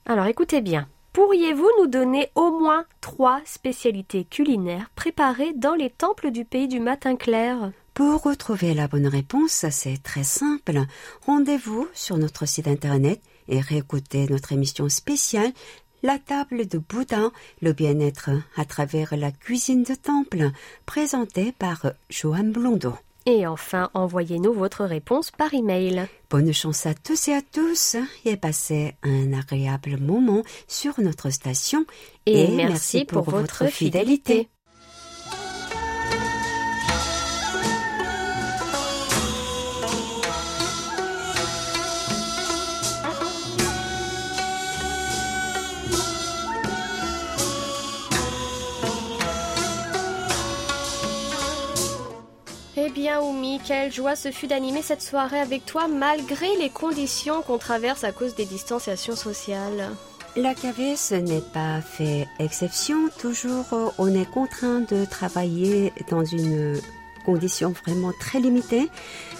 Alors 0.09 0.27
écoutez 0.27 0.61
bien. 0.61 0.87
Pourriez-vous 1.11 1.69
nous 1.79 1.87
donner 1.87 2.29
au 2.33 2.57
moins 2.57 2.85
trois 3.01 3.41
spécialités 3.43 4.23
culinaires 4.23 4.89
préparées 4.95 5.51
dans 5.53 5.75
les 5.75 5.89
temples 5.89 6.31
du 6.31 6.45
pays 6.45 6.69
du 6.69 6.79
matin 6.79 7.17
clair? 7.17 7.73
Pour 7.93 8.23
retrouver 8.23 8.73
la 8.73 8.87
bonne 8.87 9.07
réponse, 9.07 9.65
c'est 9.69 10.01
très 10.01 10.23
simple. 10.23 10.79
Rendez-vous 11.25 11.89
sur 11.93 12.17
notre 12.17 12.45
site 12.45 12.69
internet 12.69 13.21
et 13.49 13.59
réécoutez 13.59 14.27
notre 14.29 14.53
émission 14.53 14.87
spéciale 14.87 15.51
La 16.03 16.19
table 16.19 16.67
de 16.67 16.77
Bouddha, 16.77 17.31
le 17.61 17.73
bien-être 17.73 18.29
à 18.55 18.63
travers 18.63 19.17
la 19.17 19.31
cuisine 19.31 19.83
de 19.83 19.95
temple, 19.95 20.51
présentée 20.85 21.51
par 21.51 21.85
Joanne 22.09 22.53
Blondeau. 22.53 22.93
Et 23.29 23.45
enfin, 23.45 23.89
envoyez-nous 23.93 24.53
votre 24.53 24.85
réponse 24.85 25.31
par 25.31 25.53
email. 25.53 26.07
Bonne 26.29 26.53
chance 26.53 26.85
à 26.85 26.93
tous 26.93 27.27
et 27.27 27.33
à 27.33 27.41
tous 27.41 27.97
et 28.23 28.37
passez 28.37 28.95
un 29.03 29.33
agréable 29.33 29.97
moment 29.97 30.43
sur 30.65 30.97
notre 31.01 31.29
station. 31.29 31.85
Et, 32.25 32.47
merci, 32.47 33.03
pour, 33.03 33.23
votre 33.23 33.65
fidélité. 33.65 34.47
Bien, 52.97 53.21
Oumi, 53.21 53.61
quelle 53.63 53.91
joie 53.93 54.15
ce 54.15 54.31
fut 54.31 54.47
d'animer 54.47 54.81
cette 54.81 55.03
soirée 55.03 55.39
avec 55.39 55.67
toi 55.67 55.87
malgré 55.87 56.47
les 56.57 56.71
conditions 56.71 57.43
qu'on 57.43 57.59
traverse 57.59 58.03
à 58.03 58.11
cause 58.11 58.33
des 58.33 58.45
distanciations 58.45 59.15
sociales. 59.15 59.91
La 60.35 60.55
KVS 60.55 61.11
n'est 61.11 61.43
pas 61.53 61.79
fait 61.79 62.27
exception. 62.39 63.09
Toujours, 63.19 63.65
euh, 63.73 63.89
on 63.99 64.07
est 64.15 64.25
contraint 64.25 64.79
de 64.79 65.05
travailler 65.05 65.93
dans 66.09 66.25
une 66.25 66.81
condition 67.23 67.71
vraiment 67.85 68.13
très 68.19 68.39
limitée 68.39 68.89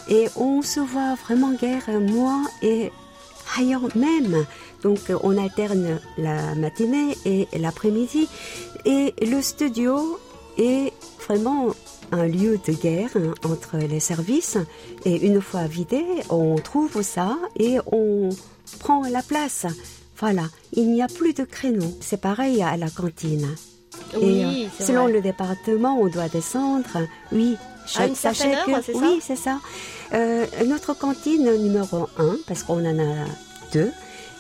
et 0.08 0.28
on 0.36 0.62
se 0.62 0.80
voit 0.80 1.16
vraiment 1.16 1.53
guère, 1.53 1.89
moi 1.99 2.43
et 2.62 2.91
ailleurs 3.58 3.89
même. 3.95 4.45
Donc, 4.84 4.99
on 5.24 5.36
alterne 5.36 5.99
la 6.20 6.53
matinée 6.53 7.18
et 7.26 7.47
l'après-midi 7.58 8.30
et 8.86 9.16
le 9.20 9.41
studio 9.41 10.20
est 10.60 10.93
vraiment 11.28 11.74
un 12.12 12.28
lieu 12.28 12.60
de 12.66 12.74
guerre 12.74 13.10
hein, 13.16 13.34
entre 13.45 13.78
les 13.78 13.99
services 13.99 14.58
et 15.05 15.26
une 15.26 15.41
fois 15.41 15.68
vidé, 15.68 16.03
on 16.30 16.55
trouve 16.55 17.01
ça 17.01 17.38
et 17.58 17.78
on 17.91 18.30
prend 18.80 19.03
la 19.10 19.22
place. 19.22 19.66
Voilà, 20.20 20.43
il 20.74 20.91
n'y 20.91 21.01
a 21.01 21.08
plus 21.08 21.34
de 21.34 21.43
créneau. 21.43 21.95
C'est 22.01 22.22
pareil 22.22 22.64
à 22.64 22.76
la 22.78 22.89
cantine. 22.89 23.47
Oui, 24.16 24.41
et 24.41 24.45
euh, 24.66 24.68
selon 24.80 25.03
vrai. 25.03 25.14
le 25.14 25.22
département, 25.22 25.99
on 25.99 26.08
doit 26.08 26.30
descendre. 26.30 27.08
Oui, 27.32 27.55
À 27.95 28.08
une 28.08 28.16
sachez 28.16 28.55
heure, 28.55 28.66
que 28.66 28.82
c'est 28.84 28.93
ça 28.93 28.99
oui, 28.99 29.20
c'est 29.22 29.36
ça. 29.36 29.60
Euh, 30.14 30.45
notre 30.66 30.97
cantine 30.97 31.51
numéro 31.58 32.08
1, 32.18 32.38
parce 32.47 32.64
qu'on 32.64 32.86
en 32.86 32.99
a 32.99 33.26
deux, 33.74 33.91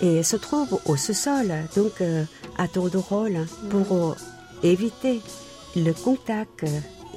et 0.01 0.23
se 0.23 0.35
trouve 0.35 0.79
au 0.85 0.95
sous-sol, 0.95 1.51
donc 1.75 2.01
euh, 2.01 2.23
à 2.57 2.67
tour 2.67 2.89
de 2.89 2.97
rôle, 2.97 3.45
pour 3.69 4.09
euh, 4.09 4.15
éviter 4.63 5.21
le 5.75 5.91
contact 5.91 6.65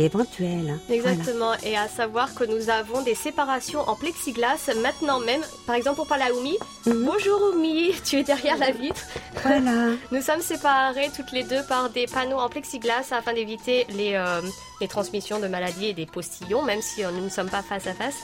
euh, 0.01 0.05
éventuel. 0.05 0.61
Voilà. 0.61 0.79
Exactement, 0.89 1.53
et 1.65 1.77
à 1.77 1.89
savoir 1.89 2.35
que 2.35 2.45
nous 2.45 2.71
avons 2.71 3.03
des 3.03 3.15
séparations 3.15 3.81
en 3.81 3.97
plexiglas 3.97 4.71
maintenant 4.83 5.21
même. 5.21 5.43
Par 5.67 5.77
exemple, 5.77 5.97
pour 5.97 6.07
parler 6.07 6.25
à 6.25 6.35
Oumi, 6.35 6.57
bonjour 6.87 7.41
Oumi, 7.53 7.93
tu 8.05 8.17
es 8.17 8.23
derrière 8.23 8.59
la 8.59 8.71
vitre. 8.71 9.03
Voilà. 9.43 9.91
Nous 10.13 10.23
sommes 10.23 10.41
séparés 10.41 11.11
toutes 11.15 11.33
les 11.33 11.45
deux 11.45 11.63
par 11.69 11.91
des 11.91 12.07
panneaux 12.07 12.39
en 12.39 12.49
plexiglas 12.49 13.09
afin 13.13 13.33
d'éviter 13.33 13.87
les, 13.91 14.15
euh, 14.15 14.41
les 14.81 14.89
transmissions 14.89 15.39
de 15.41 15.49
maladies 15.49 15.87
et 15.87 15.95
des 15.95 16.07
postillons, 16.07 16.63
même 16.63 16.83
si 16.83 17.05
euh, 17.05 17.11
nous 17.11 17.25
ne 17.25 17.29
sommes 17.29 17.51
pas 17.51 17.63
face 17.63 17.87
à 17.87 17.95
face. 17.95 18.17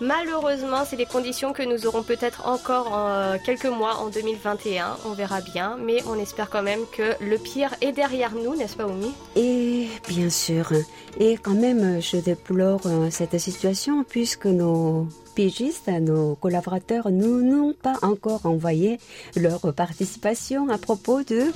Malheureusement, 0.00 0.84
c'est 0.84 0.96
des 0.96 1.06
conditions 1.06 1.54
que 1.54 1.62
nous 1.62 1.86
aurons 1.86 2.02
peut-être 2.02 2.46
encore 2.46 2.92
en 2.92 3.08
euh, 3.08 3.36
quelques 3.42 3.64
mois 3.64 3.96
en 3.96 4.08
2021. 4.08 4.98
On 5.06 5.12
verra 5.12 5.40
bien, 5.40 5.78
mais 5.82 6.02
on 6.06 6.18
espère 6.18 6.50
quand 6.50 6.62
même 6.62 6.80
que 6.92 7.14
le 7.24 7.38
pire 7.38 7.74
est 7.80 7.92
derrière 7.92 8.34
nous, 8.34 8.54
n'est-ce 8.56 8.76
pas, 8.76 8.86
Oumi? 8.86 9.12
Et 9.36 9.88
bien 10.06 10.28
sûr, 10.28 10.70
et 11.18 11.38
quand 11.38 11.54
même, 11.54 12.02
je 12.02 12.18
déplore 12.18 12.82
euh, 12.84 13.08
cette 13.10 13.38
situation 13.38 14.04
puisque 14.04 14.46
nos 14.46 15.08
pigistes, 15.34 15.88
nos 15.88 16.34
collaborateurs, 16.34 17.10
nous 17.10 17.40
n'ont 17.42 17.72
pas 17.72 17.94
encore 18.02 18.44
envoyé 18.44 18.98
leur 19.34 19.72
participation 19.74 20.68
à 20.68 20.76
propos 20.76 21.22
de 21.22 21.52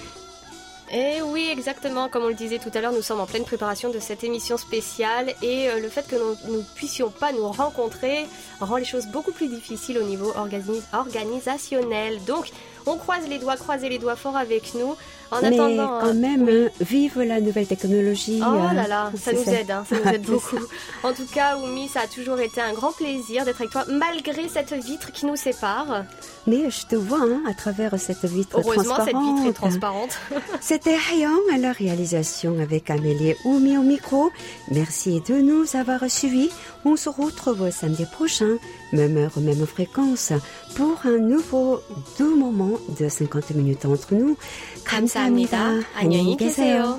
Et 0.93 1.23
oui, 1.23 1.49
exactement. 1.53 2.09
Comme 2.09 2.25
on 2.25 2.29
le 2.29 2.35
disait 2.35 2.59
tout 2.59 2.71
à 2.75 2.81
l'heure, 2.81 2.93
nous 2.93 3.03
sommes 3.03 3.21
en 3.21 3.27
pleine 3.27 3.45
préparation 3.45 3.91
de 3.91 4.01
cette 4.01 4.25
émission 4.25 4.57
spéciale 4.57 5.33
et 5.41 5.69
euh, 5.69 5.79
le 5.79 5.89
fait 5.89 6.05
que 6.09 6.17
nous 6.17 6.57
ne 6.57 6.63
puissions 6.75 7.11
pas 7.11 7.31
nous 7.33 7.47
rencontrer 7.47 8.27
rend 8.61 8.77
les 8.77 8.85
choses 8.85 9.07
beaucoup 9.07 9.31
plus 9.31 9.47
difficiles 9.47 9.99
au 9.99 10.03
niveau 10.03 10.33
organi- 10.33 10.83
organisationnel. 10.93 12.23
Donc, 12.25 12.51
on 12.87 12.97
croise 12.97 13.29
les 13.29 13.39
doigts, 13.39 13.57
croisez 13.57 13.89
les 13.89 13.99
doigts 13.99 14.17
fort 14.17 14.37
avec 14.37 14.75
nous. 14.75 14.97
En 15.31 15.41
Mais 15.43 15.49
attendant, 15.49 16.01
quand 16.01 16.09
euh, 16.09 16.13
même, 16.15 16.43
oui. 16.43 16.51
euh, 16.51 16.69
vive 16.81 17.21
la 17.21 17.41
nouvelle 17.41 17.67
technologie. 17.67 18.41
Oh 18.43 18.51
euh, 18.53 18.73
là 18.73 18.89
là, 18.89 19.13
ça 19.21 19.33
nous 19.33 19.49
aide, 19.49 19.71
hein, 19.71 19.85
ça 19.89 19.97
nous 20.05 20.11
aide 20.15 20.23
beaucoup. 20.23 20.59
En 21.05 21.13
tout 21.13 21.27
cas, 21.33 21.57
Oumi, 21.57 21.89
ça 21.89 22.01
a 22.01 22.07
toujours 22.09 22.41
été 22.41 22.61
un 22.61 22.73
grand 22.73 22.93
plaisir 22.93 23.45
d'être 23.45 23.61
avec 23.61 23.71
toi, 23.71 23.85
malgré 23.89 24.49
cette 24.49 24.73
vitre 24.73 25.13
qui 25.13 25.27
nous 25.27 25.37
sépare. 25.37 26.05
Mais 26.47 26.69
je 26.71 26.87
te 26.87 26.97
vois 26.97 27.21
hein, 27.23 27.43
à 27.49 27.55
travers 27.55 27.99
cette 27.99 28.25
vitre 28.25 28.59
Heureusement, 28.59 28.97
cette 28.97 29.13
transparente. 29.13 29.37
vitre 29.37 29.49
est 29.49 29.53
transparente. 29.53 30.19
C'était 30.61 30.97
Rayon 30.97 31.39
à 31.55 31.59
la 31.59 31.73
réalisation 31.73 32.59
avec 32.61 32.91
Amélie 32.91 33.35
Oumi 33.45 33.77
au 33.79 33.83
micro. 33.83 34.31
Merci 34.71 35.21
de 35.21 35.35
nous 35.35 35.77
avoir 35.77 36.11
suivis. 36.11 36.51
On 36.85 36.97
se 36.97 37.09
retrouve 37.09 37.71
samedi 37.71 38.05
prochain, 38.07 38.57
même 38.93 39.17
heure, 39.17 39.39
même 39.39 39.67
fréquence, 39.67 40.33
pour 40.75 40.99
un 41.05 41.19
nouveau 41.19 41.81
doux 42.19 42.35
moment 42.37 42.79
de 42.99 43.09
50 43.09 43.51
minutes 43.51 43.85
entre 43.85 44.15
nous. 44.15 44.37
감사합니다. 44.85 45.81
안녕히 45.95 46.37
계세요. 46.37 46.99